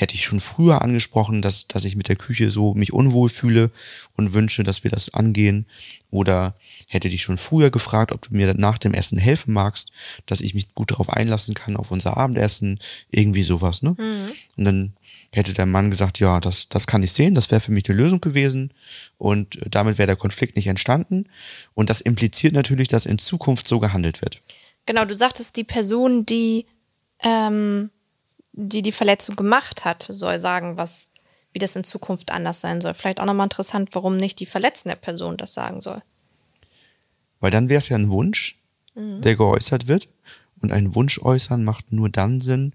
hätte 0.00 0.14
ich 0.14 0.24
schon 0.24 0.40
früher 0.40 0.82
angesprochen, 0.82 1.42
dass, 1.42 1.66
dass 1.68 1.84
ich 1.84 1.96
mit 1.96 2.08
der 2.08 2.16
Küche 2.16 2.50
so 2.50 2.74
mich 2.74 2.92
unwohl 2.92 3.28
fühle 3.28 3.70
und 4.16 4.32
wünsche, 4.32 4.62
dass 4.62 4.82
wir 4.82 4.90
das 4.90 5.12
angehen. 5.12 5.66
Oder 6.10 6.54
hätte 6.88 7.10
dich 7.10 7.22
schon 7.22 7.36
früher 7.36 7.70
gefragt, 7.70 8.12
ob 8.12 8.22
du 8.22 8.34
mir 8.34 8.54
nach 8.54 8.78
dem 8.78 8.94
Essen 8.94 9.18
helfen 9.18 9.52
magst, 9.52 9.92
dass 10.26 10.40
ich 10.40 10.54
mich 10.54 10.74
gut 10.74 10.90
darauf 10.90 11.10
einlassen 11.10 11.54
kann, 11.54 11.76
auf 11.76 11.90
unser 11.90 12.16
Abendessen, 12.16 12.78
irgendwie 13.10 13.42
sowas, 13.42 13.82
ne? 13.82 13.94
Mhm. 13.98 14.32
Und 14.56 14.64
dann 14.64 14.92
hätte 15.32 15.52
der 15.52 15.66
Mann 15.66 15.90
gesagt, 15.90 16.18
ja, 16.18 16.40
das, 16.40 16.68
das 16.68 16.86
kann 16.86 17.02
ich 17.02 17.12
sehen, 17.12 17.34
das 17.34 17.50
wäre 17.50 17.60
für 17.60 17.70
mich 17.70 17.84
die 17.84 17.92
Lösung 17.92 18.20
gewesen 18.20 18.72
und 19.16 19.58
damit 19.70 19.98
wäre 19.98 20.08
der 20.08 20.16
Konflikt 20.16 20.56
nicht 20.56 20.66
entstanden. 20.66 21.28
Und 21.74 21.88
das 21.88 22.00
impliziert 22.00 22.52
natürlich, 22.52 22.88
dass 22.88 23.06
in 23.06 23.18
Zukunft 23.18 23.68
so 23.68 23.78
gehandelt 23.78 24.22
wird. 24.22 24.40
Genau, 24.86 25.04
du 25.04 25.14
sagtest, 25.14 25.56
die 25.56 25.64
Person, 25.64 26.26
die 26.26 26.66
ähm, 27.22 27.90
die 28.52 28.82
die 28.82 28.92
Verletzung 28.92 29.36
gemacht 29.36 29.84
hat, 29.84 30.06
soll 30.10 30.40
sagen, 30.40 30.76
was, 30.76 31.08
wie 31.52 31.58
das 31.58 31.76
in 31.76 31.84
Zukunft 31.84 32.30
anders 32.30 32.60
sein 32.60 32.80
soll. 32.80 32.94
Vielleicht 32.94 33.20
auch 33.20 33.26
nochmal 33.26 33.46
interessant, 33.46 33.90
warum 33.92 34.16
nicht 34.16 34.40
die 34.40 34.46
verletzende 34.46 34.96
Person 34.96 35.36
das 35.36 35.54
sagen 35.54 35.80
soll. 35.80 36.02
Weil 37.40 37.50
dann 37.50 37.68
wäre 37.68 37.78
es 37.78 37.88
ja 37.88 37.96
ein 37.96 38.10
Wunsch, 38.10 38.58
mhm. 38.94 39.22
der 39.22 39.36
geäußert 39.36 39.86
wird. 39.86 40.08
Und 40.60 40.72
ein 40.72 40.94
Wunsch 40.94 41.18
äußern 41.20 41.64
macht 41.64 41.90
nur 41.90 42.10
dann 42.10 42.40
Sinn, 42.40 42.74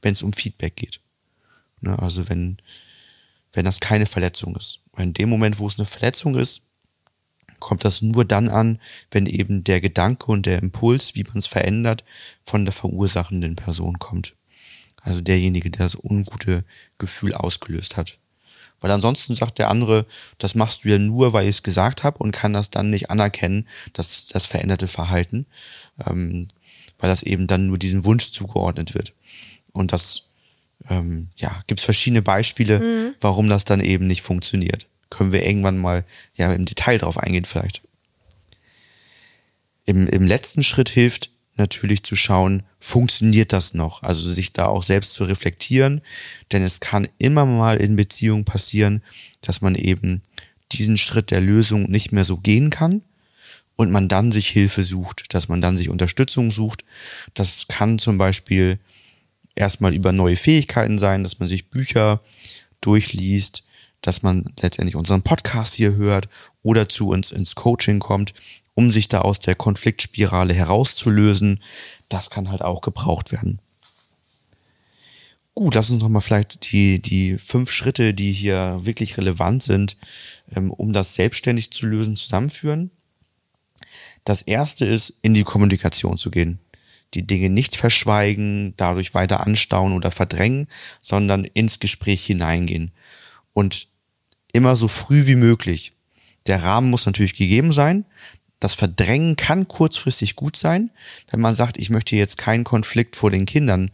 wenn 0.00 0.12
es 0.12 0.22
um 0.22 0.32
Feedback 0.32 0.76
geht. 0.76 1.00
Ne, 1.80 1.98
also 1.98 2.28
wenn, 2.28 2.58
wenn 3.52 3.64
das 3.64 3.80
keine 3.80 4.06
Verletzung 4.06 4.56
ist. 4.56 4.80
Weil 4.92 5.04
in 5.04 5.14
dem 5.14 5.28
Moment, 5.28 5.58
wo 5.58 5.66
es 5.66 5.78
eine 5.78 5.86
Verletzung 5.86 6.36
ist, 6.36 6.62
kommt 7.60 7.84
das 7.84 8.02
nur 8.02 8.24
dann 8.24 8.48
an, 8.48 8.80
wenn 9.12 9.26
eben 9.26 9.62
der 9.62 9.80
Gedanke 9.80 10.32
und 10.32 10.46
der 10.46 10.58
Impuls, 10.58 11.14
wie 11.14 11.22
man 11.22 11.38
es 11.38 11.46
verändert, 11.46 12.02
von 12.44 12.64
der 12.64 12.72
verursachenden 12.72 13.54
Person 13.54 14.00
kommt. 14.00 14.34
Also 15.02 15.20
derjenige, 15.20 15.70
der 15.70 15.86
das 15.86 15.96
ungute 15.96 16.64
Gefühl 16.98 17.34
ausgelöst 17.34 17.96
hat. 17.96 18.18
Weil 18.80 18.90
ansonsten 18.90 19.34
sagt 19.34 19.58
der 19.58 19.70
andere, 19.70 20.06
das 20.38 20.54
machst 20.54 20.84
du 20.84 20.88
ja 20.88 20.98
nur, 20.98 21.32
weil 21.32 21.44
ich 21.44 21.56
es 21.56 21.62
gesagt 21.62 22.02
habe 22.02 22.18
und 22.18 22.32
kann 22.32 22.52
das 22.52 22.70
dann 22.70 22.90
nicht 22.90 23.10
anerkennen, 23.10 23.68
dass 23.92 24.26
das 24.26 24.44
veränderte 24.44 24.88
Verhalten, 24.88 25.46
ähm, 26.06 26.48
weil 26.98 27.08
das 27.08 27.22
eben 27.22 27.46
dann 27.46 27.68
nur 27.68 27.78
diesem 27.78 28.04
Wunsch 28.04 28.32
zugeordnet 28.32 28.94
wird. 28.94 29.14
Und 29.72 29.92
das, 29.92 30.24
ähm, 30.90 31.28
ja, 31.36 31.62
gibt 31.68 31.80
es 31.80 31.84
verschiedene 31.84 32.22
Beispiele, 32.22 32.80
mhm. 32.80 33.14
warum 33.20 33.48
das 33.48 33.64
dann 33.64 33.80
eben 33.80 34.08
nicht 34.08 34.22
funktioniert. 34.22 34.88
Können 35.10 35.32
wir 35.32 35.46
irgendwann 35.46 35.78
mal 35.78 36.04
ja 36.34 36.52
im 36.52 36.64
Detail 36.64 36.98
drauf 36.98 37.18
eingehen 37.18 37.44
vielleicht. 37.44 37.82
Im, 39.84 40.08
im 40.08 40.26
letzten 40.26 40.62
Schritt 40.62 40.88
hilft 40.88 41.30
natürlich 41.62 42.02
zu 42.02 42.16
schauen, 42.16 42.64
funktioniert 42.80 43.52
das 43.52 43.72
noch? 43.72 44.02
Also 44.02 44.30
sich 44.30 44.52
da 44.52 44.66
auch 44.66 44.82
selbst 44.82 45.14
zu 45.14 45.24
reflektieren, 45.24 46.02
denn 46.50 46.62
es 46.62 46.80
kann 46.80 47.08
immer 47.18 47.46
mal 47.46 47.76
in 47.76 47.94
Beziehungen 47.96 48.44
passieren, 48.44 49.02
dass 49.40 49.60
man 49.60 49.76
eben 49.76 50.22
diesen 50.72 50.98
Schritt 50.98 51.30
der 51.30 51.40
Lösung 51.40 51.84
nicht 51.84 52.12
mehr 52.12 52.24
so 52.24 52.36
gehen 52.36 52.70
kann 52.70 53.02
und 53.76 53.90
man 53.90 54.08
dann 54.08 54.32
sich 54.32 54.48
Hilfe 54.48 54.82
sucht, 54.82 55.32
dass 55.34 55.48
man 55.48 55.60
dann 55.60 55.76
sich 55.76 55.88
Unterstützung 55.88 56.50
sucht. 56.50 56.84
Das 57.34 57.68
kann 57.68 57.98
zum 57.98 58.18
Beispiel 58.18 58.78
erstmal 59.54 59.94
über 59.94 60.12
neue 60.12 60.36
Fähigkeiten 60.36 60.98
sein, 60.98 61.22
dass 61.22 61.38
man 61.38 61.48
sich 61.48 61.68
Bücher 61.70 62.20
durchliest, 62.80 63.64
dass 64.00 64.22
man 64.22 64.52
letztendlich 64.60 64.96
unseren 64.96 65.22
Podcast 65.22 65.74
hier 65.74 65.94
hört 65.94 66.28
oder 66.62 66.88
zu 66.88 67.10
uns 67.10 67.30
ins 67.30 67.54
Coaching 67.54 68.00
kommt 68.00 68.34
um 68.74 68.90
sich 68.90 69.08
da 69.08 69.20
aus 69.20 69.40
der 69.40 69.54
Konfliktspirale 69.54 70.54
herauszulösen. 70.54 71.62
Das 72.08 72.30
kann 72.30 72.50
halt 72.50 72.62
auch 72.62 72.80
gebraucht 72.80 73.32
werden. 73.32 73.60
Gut, 75.54 75.74
lass 75.74 75.90
uns 75.90 76.02
nochmal 76.02 76.22
vielleicht 76.22 76.72
die, 76.72 77.00
die 77.00 77.36
fünf 77.36 77.70
Schritte, 77.70 78.14
die 78.14 78.32
hier 78.32 78.80
wirklich 78.82 79.18
relevant 79.18 79.62
sind, 79.62 79.96
ähm, 80.56 80.70
um 80.70 80.94
das 80.94 81.14
selbstständig 81.14 81.70
zu 81.70 81.84
lösen, 81.86 82.16
zusammenführen. 82.16 82.90
Das 84.24 84.40
erste 84.40 84.86
ist, 84.86 85.14
in 85.20 85.34
die 85.34 85.42
Kommunikation 85.42 86.16
zu 86.16 86.30
gehen. 86.30 86.58
Die 87.12 87.26
Dinge 87.26 87.50
nicht 87.50 87.76
verschweigen, 87.76 88.72
dadurch 88.78 89.12
weiter 89.12 89.46
anstauen 89.46 89.92
oder 89.92 90.10
verdrängen, 90.10 90.68
sondern 91.02 91.44
ins 91.44 91.80
Gespräch 91.80 92.24
hineingehen. 92.24 92.92
Und 93.52 93.88
immer 94.54 94.76
so 94.76 94.88
früh 94.88 95.26
wie 95.26 95.34
möglich. 95.34 95.92
Der 96.46 96.62
Rahmen 96.62 96.88
muss 96.88 97.04
natürlich 97.04 97.34
gegeben 97.34 97.72
sein. 97.72 98.06
Das 98.62 98.74
Verdrängen 98.74 99.34
kann 99.34 99.66
kurzfristig 99.66 100.36
gut 100.36 100.56
sein, 100.56 100.92
wenn 101.32 101.40
man 101.40 101.52
sagt, 101.52 101.78
ich 101.78 101.90
möchte 101.90 102.14
jetzt 102.14 102.38
keinen 102.38 102.62
Konflikt 102.62 103.16
vor 103.16 103.28
den 103.28 103.44
Kindern 103.44 103.90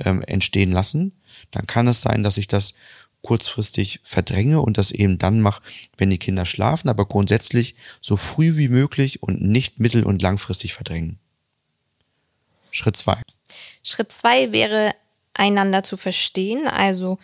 ähm, 0.00 0.22
entstehen 0.22 0.72
lassen. 0.72 1.12
Dann 1.52 1.68
kann 1.68 1.86
es 1.86 2.00
sein, 2.00 2.24
dass 2.24 2.36
ich 2.36 2.48
das 2.48 2.74
kurzfristig 3.22 4.00
verdränge 4.02 4.60
und 4.60 4.76
das 4.76 4.90
eben 4.90 5.18
dann 5.18 5.40
mache, 5.40 5.62
wenn 5.98 6.10
die 6.10 6.18
Kinder 6.18 6.46
schlafen, 6.46 6.88
aber 6.88 7.06
grundsätzlich 7.06 7.76
so 8.00 8.16
früh 8.16 8.56
wie 8.56 8.66
möglich 8.66 9.22
und 9.22 9.40
nicht 9.40 9.78
mittel- 9.78 10.02
und 10.02 10.20
langfristig 10.20 10.74
verdrängen. 10.74 11.20
Schritt 12.72 12.96
zwei. 12.96 13.22
Schritt 13.84 14.10
zwei 14.10 14.50
wäre, 14.50 14.96
einander 15.32 15.84
zu 15.84 15.96
verstehen, 15.96 16.66
also 16.66 17.20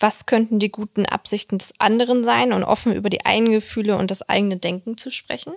was 0.00 0.26
könnten 0.26 0.58
die 0.58 0.72
guten 0.72 1.06
Absichten 1.06 1.58
des 1.58 1.78
anderen 1.78 2.24
sein 2.24 2.52
und 2.52 2.64
offen 2.64 2.92
über 2.92 3.08
die 3.08 3.24
eigenen 3.24 3.52
Gefühle 3.52 3.96
und 3.96 4.10
das 4.10 4.28
eigene 4.28 4.56
Denken 4.56 4.98
zu 4.98 5.12
sprechen 5.12 5.52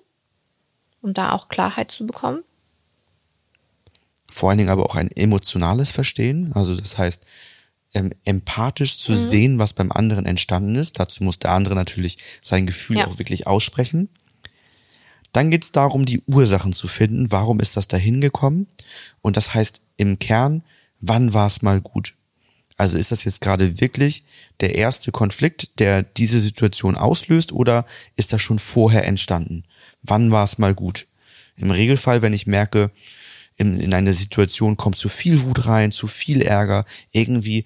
um 1.05 1.13
da 1.13 1.31
auch 1.31 1.47
Klarheit 1.47 1.91
zu 1.91 2.05
bekommen? 2.05 2.43
Vor 4.29 4.49
allen 4.49 4.57
Dingen 4.57 4.71
aber 4.71 4.85
auch 4.85 4.95
ein 4.95 5.11
emotionales 5.11 5.91
Verstehen. 5.91 6.51
Also 6.53 6.75
das 6.75 6.97
heißt, 6.97 7.23
ähm, 7.93 8.11
empathisch 8.25 8.97
zu 8.97 9.13
mhm. 9.13 9.29
sehen, 9.29 9.59
was 9.59 9.73
beim 9.73 9.91
anderen 9.91 10.25
entstanden 10.25 10.75
ist. 10.75 10.99
Dazu 10.99 11.23
muss 11.23 11.39
der 11.39 11.51
andere 11.51 11.75
natürlich 11.75 12.17
sein 12.41 12.65
Gefühl 12.65 12.97
ja. 12.97 13.07
auch 13.07 13.19
wirklich 13.19 13.47
aussprechen. 13.47 14.09
Dann 15.31 15.51
geht 15.51 15.63
es 15.63 15.71
darum, 15.71 16.05
die 16.05 16.21
Ursachen 16.27 16.73
zu 16.73 16.87
finden. 16.87 17.31
Warum 17.31 17.59
ist 17.59 17.77
das 17.77 17.87
dahin 17.87 18.19
gekommen? 18.19 18.67
Und 19.21 19.37
das 19.37 19.53
heißt 19.53 19.81
im 19.97 20.17
Kern, 20.19 20.63
wann 20.99 21.33
war 21.33 21.47
es 21.47 21.61
mal 21.61 21.81
gut? 21.81 22.15
Also 22.77 22.97
ist 22.97 23.11
das 23.11 23.23
jetzt 23.23 23.41
gerade 23.41 23.79
wirklich 23.79 24.23
der 24.59 24.75
erste 24.75 25.11
Konflikt, 25.11 25.79
der 25.79 26.03
diese 26.03 26.41
Situation 26.41 26.95
auslöst 26.95 27.53
oder 27.53 27.85
ist 28.17 28.33
das 28.33 28.41
schon 28.41 28.59
vorher 28.59 29.05
entstanden? 29.05 29.63
Wann 30.07 30.31
war 30.31 30.43
es 30.43 30.57
mal 30.57 30.73
gut. 30.73 31.07
Im 31.57 31.71
Regelfall, 31.71 32.21
wenn 32.21 32.33
ich 32.33 32.47
merke, 32.47 32.91
in, 33.57 33.79
in 33.79 33.93
eine 33.93 34.13
Situation 34.13 34.77
kommt 34.77 34.97
zu 34.97 35.09
viel 35.09 35.41
Wut 35.43 35.65
rein, 35.65 35.91
zu 35.91 36.07
viel 36.07 36.41
Ärger, 36.41 36.85
irgendwie 37.11 37.65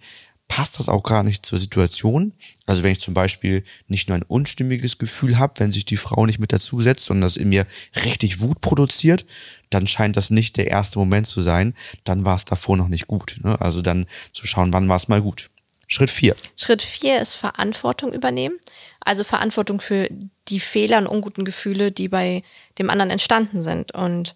passt 0.49 0.79
das 0.79 0.89
auch 0.89 1.03
gar 1.03 1.23
nicht 1.23 1.45
zur 1.45 1.59
Situation. 1.59 2.33
Also 2.65 2.83
wenn 2.83 2.91
ich 2.91 2.99
zum 2.99 3.13
Beispiel 3.13 3.63
nicht 3.87 4.09
nur 4.09 4.17
ein 4.17 4.23
unstimmiges 4.23 4.97
Gefühl 4.97 5.37
habe, 5.37 5.53
wenn 5.57 5.71
sich 5.71 5.85
die 5.85 5.95
Frau 5.95 6.25
nicht 6.25 6.39
mit 6.39 6.51
dazu 6.51 6.81
setzt, 6.81 7.05
sondern 7.05 7.27
das 7.27 7.37
in 7.37 7.49
mir 7.49 7.65
richtig 8.03 8.41
Wut 8.41 8.59
produziert, 8.59 9.25
dann 9.69 9.87
scheint 9.87 10.17
das 10.17 10.31
nicht 10.31 10.57
der 10.57 10.67
erste 10.67 10.99
Moment 10.99 11.27
zu 11.27 11.41
sein. 11.41 11.75
Dann 12.03 12.25
war 12.25 12.35
es 12.35 12.45
davor 12.45 12.75
noch 12.75 12.87
nicht 12.87 13.07
gut. 13.07 13.39
Ne? 13.43 13.61
Also 13.61 13.81
dann 13.81 14.07
zu 14.31 14.47
schauen, 14.47 14.73
wann 14.73 14.89
war 14.89 14.97
es 14.97 15.07
mal 15.07 15.21
gut. 15.21 15.49
Schritt 15.89 16.11
vier. 16.11 16.35
Schritt 16.55 16.83
vier 16.83 17.19
ist 17.19 17.33
Verantwortung 17.33 18.13
übernehmen. 18.13 18.59
Also 19.01 19.23
Verantwortung 19.23 19.81
für 19.81 20.07
die 20.47 20.59
Fehler 20.59 20.99
und 20.99 21.07
unguten 21.07 21.45
Gefühle, 21.45 21.91
die 21.91 22.07
bei 22.07 22.43
dem 22.77 22.91
anderen 22.91 23.09
entstanden 23.09 23.63
sind. 23.63 23.93
Und 23.95 24.35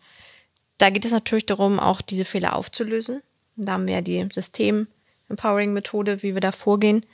da 0.79 0.89
geht 0.89 1.05
es 1.05 1.11
natürlich 1.11 1.45
darum, 1.45 1.79
auch 1.79 2.01
diese 2.01 2.25
Fehler 2.25 2.55
aufzulösen. 2.55 3.21
Da 3.55 3.73
haben 3.73 3.85
wir 3.85 3.95
ja 3.95 4.01
die 4.01 4.27
System-Empowering-Methode, 4.31 6.23
wie 6.23 6.33
wir 6.33 6.41
da 6.41 6.51
vorgehen. 6.51 7.05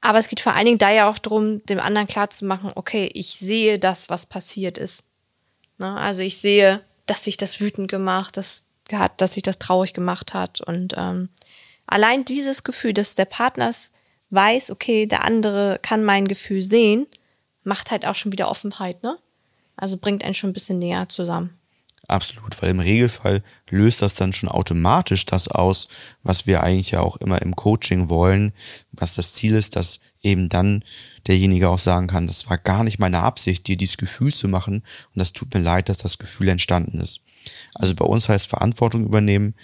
Aber 0.00 0.18
es 0.18 0.26
geht 0.26 0.40
vor 0.40 0.54
allen 0.54 0.66
Dingen 0.66 0.78
da 0.78 0.90
ja 0.90 1.08
auch 1.08 1.18
darum, 1.18 1.64
dem 1.66 1.78
anderen 1.78 2.08
klarzumachen, 2.08 2.72
okay, 2.74 3.08
ich 3.14 3.38
sehe 3.38 3.78
das, 3.78 4.10
was 4.10 4.26
passiert 4.26 4.78
ist. 4.78 5.04
Ne? 5.78 5.96
Also 5.96 6.22
ich 6.22 6.38
sehe, 6.38 6.80
dass 7.06 7.22
sich 7.22 7.36
das 7.36 7.60
wütend 7.60 7.88
gemacht 7.88 8.36
das 8.36 8.64
hat, 8.92 9.20
dass 9.20 9.34
sich 9.34 9.44
das 9.44 9.60
traurig 9.60 9.94
gemacht 9.94 10.34
hat. 10.34 10.60
Und 10.60 10.94
ähm, 10.98 11.28
allein 11.86 12.24
dieses 12.24 12.64
Gefühl, 12.64 12.92
dass 12.92 13.14
der 13.14 13.26
Partner 13.26 13.70
weiß, 14.30 14.70
okay, 14.70 15.06
der 15.06 15.24
andere 15.24 15.78
kann 15.82 16.04
mein 16.04 16.28
Gefühl 16.28 16.62
sehen, 16.62 17.06
macht 17.62 17.90
halt 17.90 18.06
auch 18.06 18.14
schon 18.14 18.32
wieder 18.32 18.48
Offenheit, 18.48 19.02
ne? 19.02 19.16
Also 19.76 19.96
bringt 19.96 20.24
einen 20.24 20.34
schon 20.34 20.50
ein 20.50 20.54
bisschen 20.54 20.78
näher 20.78 21.08
zusammen. 21.08 21.58
Absolut, 22.06 22.60
weil 22.60 22.70
im 22.70 22.80
Regelfall 22.80 23.42
löst 23.70 24.02
das 24.02 24.14
dann 24.14 24.34
schon 24.34 24.50
automatisch 24.50 25.24
das 25.24 25.48
aus, 25.48 25.88
was 26.22 26.46
wir 26.46 26.62
eigentlich 26.62 26.90
ja 26.90 27.00
auch 27.00 27.16
immer 27.16 27.40
im 27.40 27.56
Coaching 27.56 28.10
wollen, 28.10 28.52
was 28.92 29.14
das 29.14 29.32
Ziel 29.32 29.54
ist, 29.54 29.74
dass 29.76 30.00
eben 30.22 30.50
dann 30.50 30.84
derjenige 31.26 31.70
auch 31.70 31.78
sagen 31.78 32.06
kann, 32.06 32.26
das 32.26 32.48
war 32.50 32.58
gar 32.58 32.84
nicht 32.84 32.98
meine 32.98 33.20
Absicht, 33.20 33.66
dir 33.66 33.76
dieses 33.76 33.96
Gefühl 33.96 34.34
zu 34.34 34.48
machen 34.48 34.76
und 35.14 35.18
das 35.18 35.32
tut 35.32 35.54
mir 35.54 35.60
leid, 35.60 35.88
dass 35.88 35.98
das 35.98 36.18
Gefühl 36.18 36.48
entstanden 36.48 37.00
ist. 37.00 37.20
Also 37.74 37.94
bei 37.94 38.04
uns 38.04 38.28
heißt 38.28 38.46
Verantwortung 38.46 39.06
übernehmen, 39.06 39.54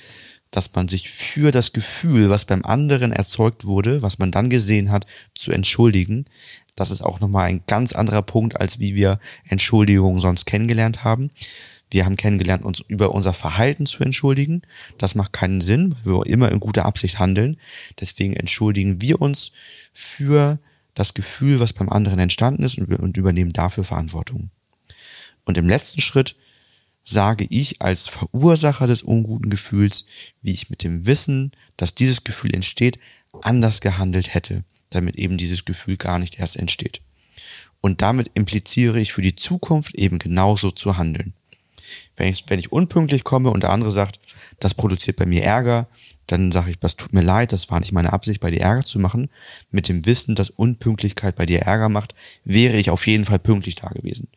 dass 0.51 0.75
man 0.75 0.89
sich 0.89 1.11
für 1.11 1.53
das 1.53 1.73
Gefühl, 1.73 2.29
was 2.31 2.45
beim 2.45 2.65
anderen 2.65 3.13
erzeugt 3.13 3.65
wurde, 3.65 4.03
was 4.03 4.19
man 4.19 4.31
dann 4.31 4.51
gesehen 4.51 4.91
hat, 4.91 5.07
zu 5.35 5.53
entschuldigen. 5.53 6.25
Das 6.75 6.91
ist 6.91 7.03
auch 7.03 7.21
nochmal 7.21 7.47
ein 7.47 7.63
ganz 7.67 7.93
anderer 7.93 8.23
Punkt, 8.23 8.61
als 8.61 8.79
wie 8.81 8.95
wir 8.95 9.19
Entschuldigungen 9.49 10.19
sonst 10.19 10.47
kennengelernt 10.47 11.05
haben. 11.05 11.31
Wir 11.91 12.05
haben 12.05 12.17
kennengelernt, 12.17 12.65
uns 12.65 12.81
über 12.81 13.13
unser 13.13 13.33
Verhalten 13.33 13.87
zu 13.87 14.03
entschuldigen. 14.05 14.63
Das 14.97 15.15
macht 15.15 15.33
keinen 15.33 15.61
Sinn, 15.61 15.95
weil 16.05 16.15
wir 16.15 16.27
immer 16.27 16.51
in 16.51 16.61
guter 16.61 16.85
Absicht 16.85 17.19
handeln. 17.19 17.57
Deswegen 18.01 18.35
entschuldigen 18.35 19.01
wir 19.01 19.21
uns 19.21 19.51
für 19.93 20.59
das 20.95 21.15
Gefühl, 21.15 21.61
was 21.61 21.73
beim 21.73 21.89
anderen 21.89 22.19
entstanden 22.19 22.63
ist 22.63 22.79
und 22.79 23.17
übernehmen 23.17 23.53
dafür 23.53 23.85
Verantwortung. 23.85 24.51
Und 25.45 25.59
im 25.59 25.69
letzten 25.69 26.01
Schritt 26.01 26.37
sage 27.11 27.47
ich 27.49 27.83
als 27.83 28.09
Verursacher 28.09 28.87
des 28.87 29.03
unguten 29.03 29.51
Gefühls, 29.51 30.07
wie 30.43 30.53
ich 30.53 30.71
mit 30.71 30.83
dem 30.83 31.07
Wissen, 31.07 31.53
dass 31.77 31.95
dieses 31.95 32.25
Gefühl 32.25 32.55
entsteht, 32.55 32.99
anders 33.43 33.81
gehandelt 33.81 34.35
hätte, 34.35 34.65
damit 34.91 35.17
eben 35.17 35.37
dieses 35.37 35.65
Gefühl 35.65 35.97
gar 35.97 36.19
nicht 36.19 36.39
erst 36.39 36.57
entsteht. 36.57 37.01
Und 37.81 38.03
damit 38.03 38.31
impliziere 38.35 39.01
ich 39.01 39.13
für 39.13 39.23
die 39.23 39.35
Zukunft 39.35 39.95
eben 39.95 40.19
genauso 40.19 40.71
zu 40.71 40.97
handeln. 40.97 41.35
Wenn 42.17 42.29
ich, 42.29 42.45
wenn 42.49 42.59
ich 42.59 42.73
unpünktlich 42.73 43.25
komme 43.25 43.51
und 43.51 43.63
der 43.63 43.71
andere 43.71 43.91
sagt, 43.91 44.21
das 44.59 44.75
produziert 44.75 45.17
bei 45.17 45.27
mir 45.27 45.43
Ärger, 45.43 45.89
dann 46.27 46.53
sage 46.53 46.71
ich, 46.71 46.79
das 46.79 46.97
tut 46.97 47.13
mir 47.13 47.23
leid, 47.23 47.53
das 47.53 47.71
war 47.71 47.81
nicht 47.81 47.93
meine 47.93 48.13
Absicht, 48.13 48.41
bei 48.41 48.51
dir 48.51 48.61
Ärger 48.61 48.85
zu 48.85 49.01
machen. 49.01 49.29
Mit 49.71 49.89
dem 49.89 50.07
Wissen, 50.07 50.35
dass 50.35 50.51
Unpünktlichkeit 50.51 51.35
bei 51.35 51.47
dir 51.47 51.61
Ärger 51.61 51.89
macht, 51.89 52.15
wäre 52.45 52.77
ich 52.77 52.91
auf 52.91 53.07
jeden 53.07 53.25
Fall 53.25 53.41
pünktlich 53.41 53.75
da 53.75 53.89
gewesen. 53.89 54.29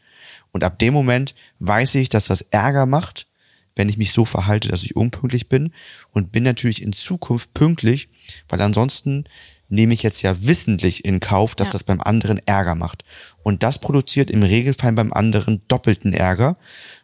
Und 0.53 0.63
ab 0.63 0.79
dem 0.79 0.93
Moment 0.93 1.35
weiß 1.59 1.95
ich, 1.95 2.07
dass 2.07 2.27
das 2.27 2.41
Ärger 2.41 2.85
macht, 2.85 3.27
wenn 3.75 3.89
ich 3.89 3.97
mich 3.97 4.13
so 4.13 4.23
verhalte, 4.23 4.69
dass 4.69 4.83
ich 4.83 4.95
unpünktlich 4.95 5.49
bin 5.49 5.73
und 6.11 6.31
bin 6.31 6.43
natürlich 6.43 6.81
in 6.81 6.93
Zukunft 6.93 7.53
pünktlich, 7.53 8.07
weil 8.47 8.61
ansonsten 8.61 9.25
nehme 9.67 9.95
ich 9.95 10.03
jetzt 10.03 10.21
ja 10.21 10.45
wissentlich 10.45 11.03
in 11.05 11.19
Kauf, 11.19 11.55
dass 11.55 11.69
ja. 11.69 11.73
das 11.73 11.83
beim 11.83 11.99
anderen 11.99 12.39
Ärger 12.45 12.75
macht. 12.75 13.03
Und 13.41 13.63
das 13.63 13.79
produziert 13.79 14.29
im 14.29 14.43
Regelfall 14.43 14.93
beim 14.93 15.11
anderen 15.11 15.63
doppelten 15.67 16.13
Ärger, 16.13 16.57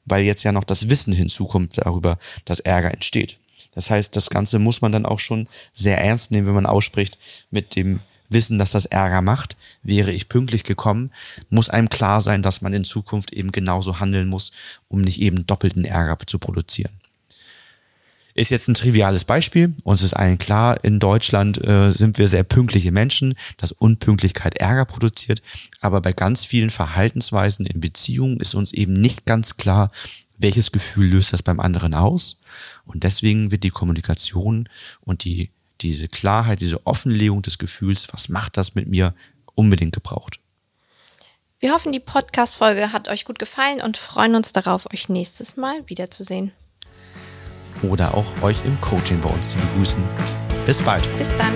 weil 0.05 0.23
jetzt 0.23 0.43
ja 0.43 0.51
noch 0.51 0.63
das 0.63 0.89
Wissen 0.89 1.11
hinzukommt 1.11 1.79
darüber, 1.79 2.19
dass 2.45 2.59
Ärger 2.59 2.93
entsteht. 2.93 3.39
Das 3.71 3.89
heißt, 3.89 4.15
das 4.15 4.29
Ganze 4.29 4.59
muss 4.59 4.81
man 4.81 4.91
dann 4.91 5.05
auch 5.05 5.19
schon 5.19 5.47
sehr 5.73 5.99
ernst 5.99 6.31
nehmen, 6.31 6.45
wenn 6.47 6.55
man 6.55 6.65
ausspricht 6.67 7.17
mit 7.49 7.75
dem 7.75 8.01
Wissen, 8.29 8.59
dass 8.59 8.71
das 8.71 8.85
Ärger 8.85 9.21
macht. 9.21 9.57
Wäre 9.83 10.11
ich 10.11 10.29
pünktlich 10.29 10.63
gekommen, 10.63 11.11
muss 11.49 11.69
einem 11.69 11.89
klar 11.89 12.21
sein, 12.21 12.41
dass 12.41 12.61
man 12.61 12.73
in 12.73 12.83
Zukunft 12.83 13.33
eben 13.33 13.51
genauso 13.51 13.99
handeln 13.99 14.27
muss, 14.27 14.51
um 14.87 15.01
nicht 15.01 15.19
eben 15.19 15.45
doppelten 15.47 15.85
Ärger 15.85 16.17
zu 16.25 16.39
produzieren. 16.39 16.91
Ist 18.35 18.51
jetzt 18.51 18.69
ein 18.69 18.73
triviales 18.73 19.25
Beispiel. 19.25 19.73
Uns 19.83 20.01
ist 20.01 20.13
allen 20.13 20.37
klar, 20.37 20.81
in 20.83 20.99
Deutschland 20.99 21.61
äh, 21.65 21.91
sind 21.91 22.17
wir 22.19 22.27
sehr 22.27 22.43
pünktliche 22.43 22.91
Menschen, 22.91 23.35
dass 23.57 23.73
Unpünktlichkeit 23.73 24.57
Ärger 24.59 24.85
produziert. 24.85 25.41
Aber 25.81 25.99
bei 25.99 26.13
ganz 26.13 26.45
vielen 26.45 26.69
Verhaltensweisen 26.69 27.65
in 27.65 27.81
Beziehungen 27.81 28.39
ist 28.39 28.55
uns 28.55 28.71
eben 28.71 28.93
nicht 28.93 29.25
ganz 29.25 29.57
klar, 29.57 29.91
welches 30.37 30.71
Gefühl 30.71 31.09
löst 31.09 31.33
das 31.33 31.43
beim 31.43 31.59
anderen 31.59 31.93
aus. 31.93 32.39
Und 32.85 33.03
deswegen 33.03 33.51
wird 33.51 33.63
die 33.63 33.71
Kommunikation 33.71 34.69
und 35.01 35.25
die, 35.25 35.49
diese 35.81 36.07
Klarheit, 36.07 36.61
diese 36.61 36.85
Offenlegung 36.85 37.41
des 37.41 37.57
Gefühls, 37.57 38.07
was 38.11 38.29
macht 38.29 38.57
das 38.57 38.75
mit 38.75 38.87
mir, 38.87 39.13
unbedingt 39.55 39.93
gebraucht. 39.93 40.39
Wir 41.59 41.73
hoffen, 41.73 41.91
die 41.91 41.99
Podcast-Folge 41.99 42.93
hat 42.93 43.09
euch 43.09 43.25
gut 43.25 43.37
gefallen 43.37 43.81
und 43.81 43.97
freuen 43.97 44.35
uns 44.35 44.53
darauf, 44.53 44.91
euch 44.93 45.09
nächstes 45.09 45.57
Mal 45.57 45.87
wiederzusehen 45.89 46.53
oder 47.83 48.13
auch 48.13 48.41
euch 48.41 48.57
im 48.65 48.79
Coaching 48.81 49.19
bei 49.21 49.29
uns 49.29 49.51
zu 49.51 49.57
begrüßen. 49.57 50.03
Bis 50.65 50.81
bald. 50.81 51.07
Bis 51.17 51.35
dann. 51.37 51.53